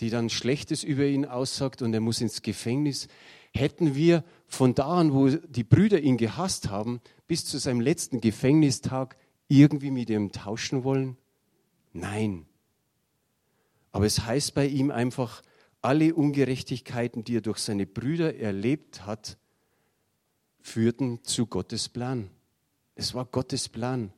die 0.00 0.10
dann 0.10 0.30
Schlechtes 0.30 0.82
über 0.82 1.04
ihn 1.04 1.26
aussagt 1.26 1.82
und 1.82 1.92
er 1.92 2.00
muss 2.00 2.20
ins 2.20 2.42
Gefängnis. 2.42 3.08
Hätten 3.52 3.94
wir 3.94 4.24
von 4.46 4.74
da 4.74 4.86
an, 4.86 5.12
wo 5.12 5.28
die 5.28 5.64
Brüder 5.64 6.00
ihn 6.00 6.16
gehasst 6.16 6.70
haben, 6.70 7.00
bis 7.26 7.44
zu 7.44 7.58
seinem 7.58 7.80
letzten 7.80 8.20
Gefängnistag 8.20 9.16
irgendwie 9.48 9.90
mit 9.90 10.08
ihm 10.08 10.32
tauschen 10.32 10.84
wollen? 10.84 11.16
Nein. 11.92 12.46
Aber 13.92 14.06
es 14.06 14.24
heißt 14.24 14.54
bei 14.54 14.66
ihm 14.66 14.90
einfach, 14.90 15.42
alle 15.82 16.14
Ungerechtigkeiten, 16.14 17.24
die 17.24 17.36
er 17.36 17.40
durch 17.40 17.58
seine 17.58 17.86
Brüder 17.86 18.36
erlebt 18.36 19.06
hat, 19.06 19.38
führten 20.60 21.24
zu 21.24 21.46
Gottes 21.46 21.88
Plan. 21.88 22.30
Es 22.94 23.14
war 23.14 23.24
Gottes 23.24 23.68
Plan. 23.68 24.12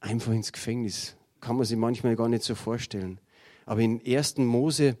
Einfach 0.00 0.32
ins 0.32 0.52
Gefängnis. 0.52 1.16
Kann 1.40 1.56
man 1.56 1.64
sich 1.64 1.76
manchmal 1.76 2.16
gar 2.16 2.28
nicht 2.28 2.42
so 2.42 2.54
vorstellen. 2.54 3.20
Aber 3.64 3.80
in 3.80 4.00
1. 4.04 4.38
Mose 4.38 4.98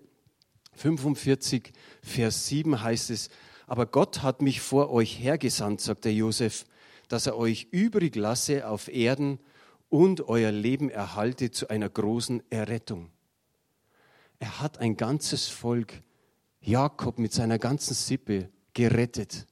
45, 0.74 1.72
Vers 2.02 2.46
7 2.46 2.80
heißt 2.82 3.10
es, 3.10 3.30
aber 3.66 3.86
Gott 3.86 4.22
hat 4.22 4.42
mich 4.42 4.60
vor 4.60 4.90
euch 4.90 5.18
hergesandt, 5.18 5.80
sagt 5.80 6.04
der 6.04 6.14
Josef, 6.14 6.64
dass 7.08 7.26
er 7.26 7.36
euch 7.36 7.68
übrig 7.72 8.14
lasse 8.14 8.68
auf 8.68 8.88
Erden 8.88 9.40
und 9.88 10.28
euer 10.28 10.52
Leben 10.52 10.90
erhalte 10.90 11.50
zu 11.50 11.68
einer 11.68 11.88
großen 11.88 12.42
Errettung. 12.50 13.10
Er 14.38 14.60
hat 14.60 14.78
ein 14.78 14.96
ganzes 14.96 15.48
Volk, 15.48 16.02
Jakob 16.60 17.18
mit 17.18 17.32
seiner 17.32 17.58
ganzen 17.58 17.94
Sippe, 17.94 18.50
gerettet, 18.74 19.46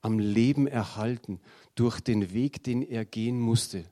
am 0.00 0.18
Leben 0.18 0.66
erhalten 0.66 1.40
durch 1.74 2.00
den 2.00 2.32
Weg, 2.32 2.62
den 2.62 2.82
er 2.82 3.04
gehen 3.04 3.40
musste. 3.40 3.84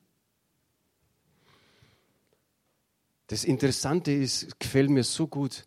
Das 3.26 3.44
Interessante 3.44 4.12
ist, 4.12 4.60
gefällt 4.60 4.90
mir 4.90 5.02
so 5.02 5.26
gut, 5.26 5.66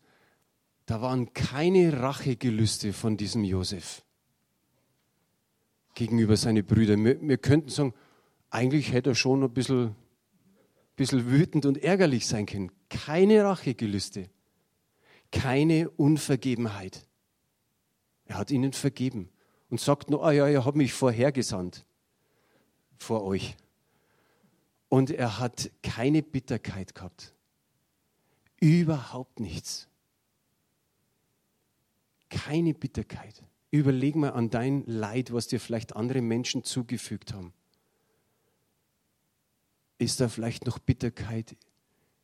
da 0.85 1.01
waren 1.01 1.33
keine 1.33 2.01
Rachegelüste 2.01 2.93
von 2.93 3.17
diesem 3.17 3.43
Josef 3.43 4.03
gegenüber 5.95 6.37
seinen 6.37 6.65
Brüdern. 6.65 7.03
Wir, 7.03 7.19
wir, 7.21 7.37
könnten 7.37 7.69
sagen, 7.69 7.93
eigentlich 8.49 8.93
hätte 8.93 9.09
er 9.09 9.15
schon 9.15 9.43
ein 9.43 9.51
bisschen, 9.51 9.95
bisschen 10.95 11.29
wütend 11.29 11.65
und 11.65 11.83
ärgerlich 11.83 12.25
sein 12.25 12.45
können. 12.45 12.71
Keine 12.87 13.43
Rachegelüste, 13.43 14.29
keine 15.31 15.89
Unvergebenheit. 15.89 17.07
Er 18.25 18.37
hat 18.37 18.51
ihnen 18.51 18.73
vergeben 18.73 19.29
und 19.69 19.79
sagt 19.79 20.09
nur, 20.09 20.23
ah 20.25 20.31
ja, 20.31 20.47
er 20.47 20.65
hat 20.65 20.75
mich 20.75 20.93
vorhergesandt 20.93 21.85
vor 22.97 23.23
euch. 23.23 23.55
Und 24.89 25.11
er 25.11 25.39
hat 25.39 25.71
keine 25.83 26.23
Bitterkeit 26.23 26.95
gehabt. 26.95 27.33
Überhaupt 28.59 29.39
nichts 29.39 29.87
keine 32.29 32.73
Bitterkeit. 32.73 33.43
Überleg 33.71 34.15
mal 34.15 34.31
an 34.31 34.49
dein 34.49 34.83
Leid, 34.85 35.33
was 35.33 35.47
dir 35.47 35.59
vielleicht 35.59 35.95
andere 35.95 36.21
Menschen 36.21 36.63
zugefügt 36.63 37.33
haben. 37.33 37.53
Ist 39.97 40.19
da 40.19 40.29
vielleicht 40.29 40.65
noch 40.65 40.79
Bitterkeit? 40.79 41.55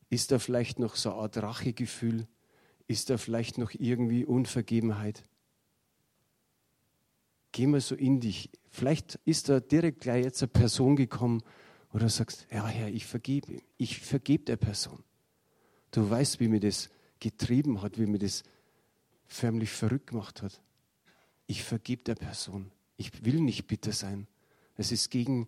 Ist 0.10 0.32
da 0.32 0.40
vielleicht 0.40 0.80
noch 0.80 0.96
so 0.96 1.12
eine 1.12 1.22
Art 1.22 1.38
Rachegefühl? 1.38 2.28
Ist 2.88 3.10
da 3.10 3.18
vielleicht 3.18 3.58
noch 3.58 3.72
irgendwie 3.74 4.26
Unvergebenheit? 4.26 5.24
Geh 7.52 7.68
mal 7.68 7.82
so 7.82 7.96
in 7.96 8.20
dich. 8.20 8.50
Vielleicht 8.70 9.20
ist 9.26 9.50
da 9.50 9.60
direkt 9.60 10.02
gleich 10.02 10.26
jetzt 10.26 10.42
eine 10.42 10.50
Person 10.50 10.96
gekommen, 10.96 11.44
wo 11.92 12.00
du 12.00 12.10
sagst, 12.10 12.48
ja 12.52 12.68
Herr, 12.68 12.90
ich 12.90 13.06
vergebe. 13.06 13.62
Ich 13.78 14.00
vergebe 14.00 14.44
der 14.44 14.58
Person. 14.58 15.04
Du 15.92 16.10
weißt, 16.10 16.40
wie 16.40 16.48
mir 16.48 16.60
das 16.60 16.90
getrieben 17.20 17.82
hat, 17.84 18.00
wie 18.00 18.08
mir 18.08 18.18
das 18.18 18.44
förmlich 19.28 19.70
verrückt 19.70 20.08
gemacht 20.08 20.42
hat. 20.42 20.60
Ich 21.46 21.64
vergib 21.64 22.06
der 22.06 22.16
Person. 22.16 22.72
Ich 22.98 23.24
will 23.26 23.40
nicht 23.40 23.68
bitter 23.68 23.92
sein. 23.92 24.28
Es 24.76 24.92
ist 24.92 25.12
gegen 25.12 25.48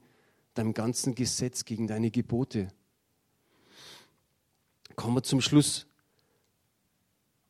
dein 0.53 0.73
ganzen 0.73 1.15
Gesetz, 1.15 1.65
gegen 1.65 1.87
deine 1.87 2.11
Gebote. 2.11 2.67
Kommen 4.95 5.15
wir 5.15 5.23
zum 5.23 5.41
Schluss. 5.41 5.87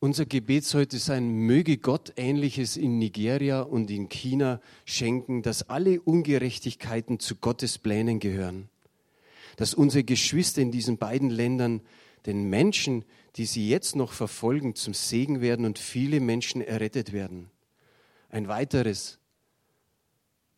Unser 0.06 0.28
Gebet 0.28 0.66
sollte 0.66 1.00
sein, 1.00 1.32
möge 1.32 1.78
Gott 1.78 2.14
Ähnliches 2.16 2.78
in 2.78 3.00
Nigeria 3.00 3.62
und 3.62 3.90
in 3.90 4.08
China 4.08 4.62
schenken, 4.86 5.42
dass 5.42 5.68
alle 5.68 6.00
Ungerechtigkeiten 6.00 7.20
zu 7.20 7.38
Gottes 7.38 7.80
Plänen 7.80 8.20
gehören. 8.20 8.70
Dass 9.58 9.74
unsere 9.74 10.04
Geschwister 10.04 10.62
in 10.62 10.70
diesen 10.70 11.00
beiden 11.00 11.32
Ländern 11.32 11.82
den 12.28 12.52
Menschen, 12.52 13.04
die 13.36 13.48
sie 13.48 13.68
jetzt 13.68 13.96
noch 13.96 14.12
verfolgen, 14.12 14.76
zum 14.76 14.94
Segen 14.94 15.42
werden 15.42 15.66
und 15.66 15.80
viele 15.80 16.20
Menschen 16.20 16.62
errettet 16.62 17.12
werden. 17.12 17.50
Ein 18.30 18.48
weiteres. 18.48 19.18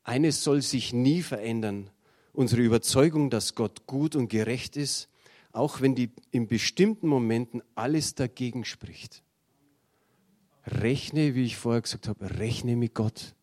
Eines 0.04 0.44
soll 0.44 0.62
sich 0.62 0.92
nie 0.92 1.22
verändern. 1.22 1.90
Unsere 2.34 2.64
Überzeugung, 2.64 3.30
dass 3.30 3.56
Gott 3.56 3.88
gut 3.88 4.18
und 4.18 4.28
gerecht 4.28 4.76
ist, 4.76 5.08
auch 5.54 5.80
wenn 5.80 5.96
die 5.96 6.12
in 6.32 6.48
bestimmten 6.48 7.08
Momenten 7.08 7.64
alles 7.76 8.14
dagegen 8.14 8.66
spricht. 8.66 9.24
Rechne, 10.68 11.34
wie 11.34 11.46
ich 11.46 11.56
vorher 11.56 11.82
gesagt 11.82 12.08
habe, 12.08 12.40
rechne 12.40 12.76
mit 12.76 12.94
Gott. 12.94 13.36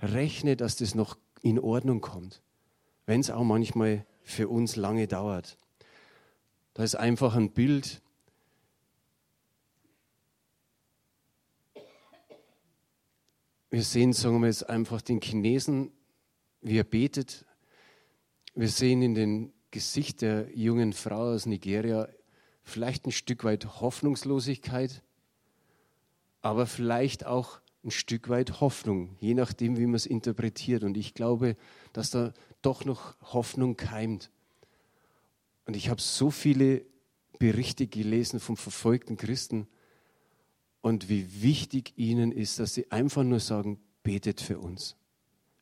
Rechne, 0.00 0.56
dass 0.56 0.76
das 0.76 0.94
noch 0.94 1.18
in 1.42 1.58
Ordnung 1.58 2.00
kommt, 2.00 2.42
wenn 3.06 3.20
es 3.20 3.30
auch 3.30 3.44
manchmal 3.44 4.06
für 4.22 4.48
uns 4.48 4.76
lange 4.76 5.06
dauert. 5.06 5.58
Da 6.74 6.82
ist 6.82 6.94
einfach 6.94 7.34
ein 7.34 7.50
Bild. 7.50 8.00
Wir 13.70 13.82
sehen, 13.82 14.12
sagen 14.12 14.40
wir 14.40 14.46
jetzt 14.46 14.68
einfach 14.68 15.02
den 15.02 15.20
Chinesen, 15.20 15.92
wie 16.60 16.78
er 16.78 16.84
betet. 16.84 17.44
Wir 18.54 18.68
sehen 18.68 19.02
in 19.02 19.14
dem 19.14 19.52
Gesicht 19.70 20.22
der 20.22 20.56
jungen 20.56 20.92
Frau 20.92 21.32
aus 21.32 21.46
Nigeria 21.46 22.08
vielleicht 22.62 23.06
ein 23.06 23.12
Stück 23.12 23.44
weit 23.44 23.80
Hoffnungslosigkeit, 23.80 25.02
aber 26.44 26.66
vielleicht 26.66 27.24
auch 27.24 27.60
ein 27.84 27.90
Stück 27.90 28.28
weit 28.28 28.60
Hoffnung, 28.60 29.16
je 29.18 29.32
nachdem, 29.32 29.78
wie 29.78 29.86
man 29.86 29.94
es 29.94 30.04
interpretiert. 30.04 30.84
Und 30.84 30.96
ich 30.98 31.14
glaube, 31.14 31.56
dass 31.94 32.10
da 32.10 32.34
doch 32.60 32.84
noch 32.84 33.14
Hoffnung 33.32 33.78
keimt. 33.78 34.30
Und 35.64 35.74
ich 35.74 35.88
habe 35.88 36.02
so 36.02 36.30
viele 36.30 36.84
Berichte 37.38 37.86
gelesen 37.86 38.40
von 38.40 38.56
verfolgten 38.58 39.16
Christen 39.16 39.66
und 40.82 41.08
wie 41.08 41.42
wichtig 41.42 41.94
ihnen 41.96 42.30
ist, 42.30 42.58
dass 42.58 42.74
sie 42.74 42.90
einfach 42.92 43.24
nur 43.24 43.40
sagen, 43.40 43.80
betet 44.02 44.42
für 44.42 44.58
uns. 44.58 44.96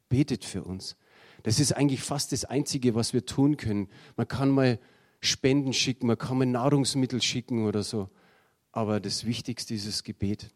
Betet 0.09 0.45
für 0.45 0.65
uns. 0.65 0.97
Das 1.45 1.61
ist 1.61 1.77
eigentlich 1.77 2.03
fast 2.03 2.33
das 2.33 2.45
Einzige, 2.45 2.97
was 2.97 3.13
wir 3.13 3.25
tun 3.25 3.57
können. 3.57 3.89
Man 4.17 4.27
kann 4.27 4.51
mal 4.51 4.81
Spenden 5.21 5.73
schicken, 5.73 6.09
man 6.09 6.19
kann 6.19 6.39
mal 6.39 6.47
Nahrungsmittel 6.47 7.23
schicken 7.23 7.67
oder 7.67 7.85
so. 7.85 8.11
Aber 8.73 8.99
das 8.99 9.25
Wichtigste 9.25 9.75
ist 9.75 9.87
das 9.87 10.03
Gebet. 10.03 10.53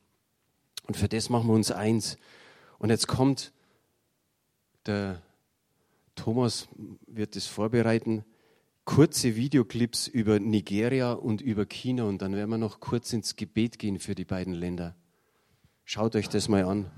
Und 0.86 0.96
für 0.96 1.08
das 1.08 1.28
machen 1.28 1.48
wir 1.48 1.54
uns 1.54 1.70
eins. 1.70 2.16
Und 2.78 2.90
jetzt 2.90 3.06
kommt 3.08 3.52
der 4.86 5.20
Thomas, 6.14 6.68
wird 7.06 7.36
es 7.36 7.46
vorbereiten 7.46 8.24
kurze 8.86 9.34
Videoclips 9.34 10.06
über 10.06 10.38
Nigeria 10.38 11.12
und 11.12 11.42
über 11.42 11.66
China 11.66 12.04
und 12.04 12.22
dann 12.22 12.34
werden 12.34 12.50
wir 12.50 12.56
noch 12.56 12.80
kurz 12.80 13.12
ins 13.12 13.36
Gebet 13.36 13.78
gehen 13.78 13.98
für 13.98 14.14
die 14.14 14.24
beiden 14.24 14.54
Länder. 14.54 14.94
Schaut 15.84 16.16
euch 16.16 16.28
das 16.28 16.48
mal 16.48 16.64
an. 16.64 16.90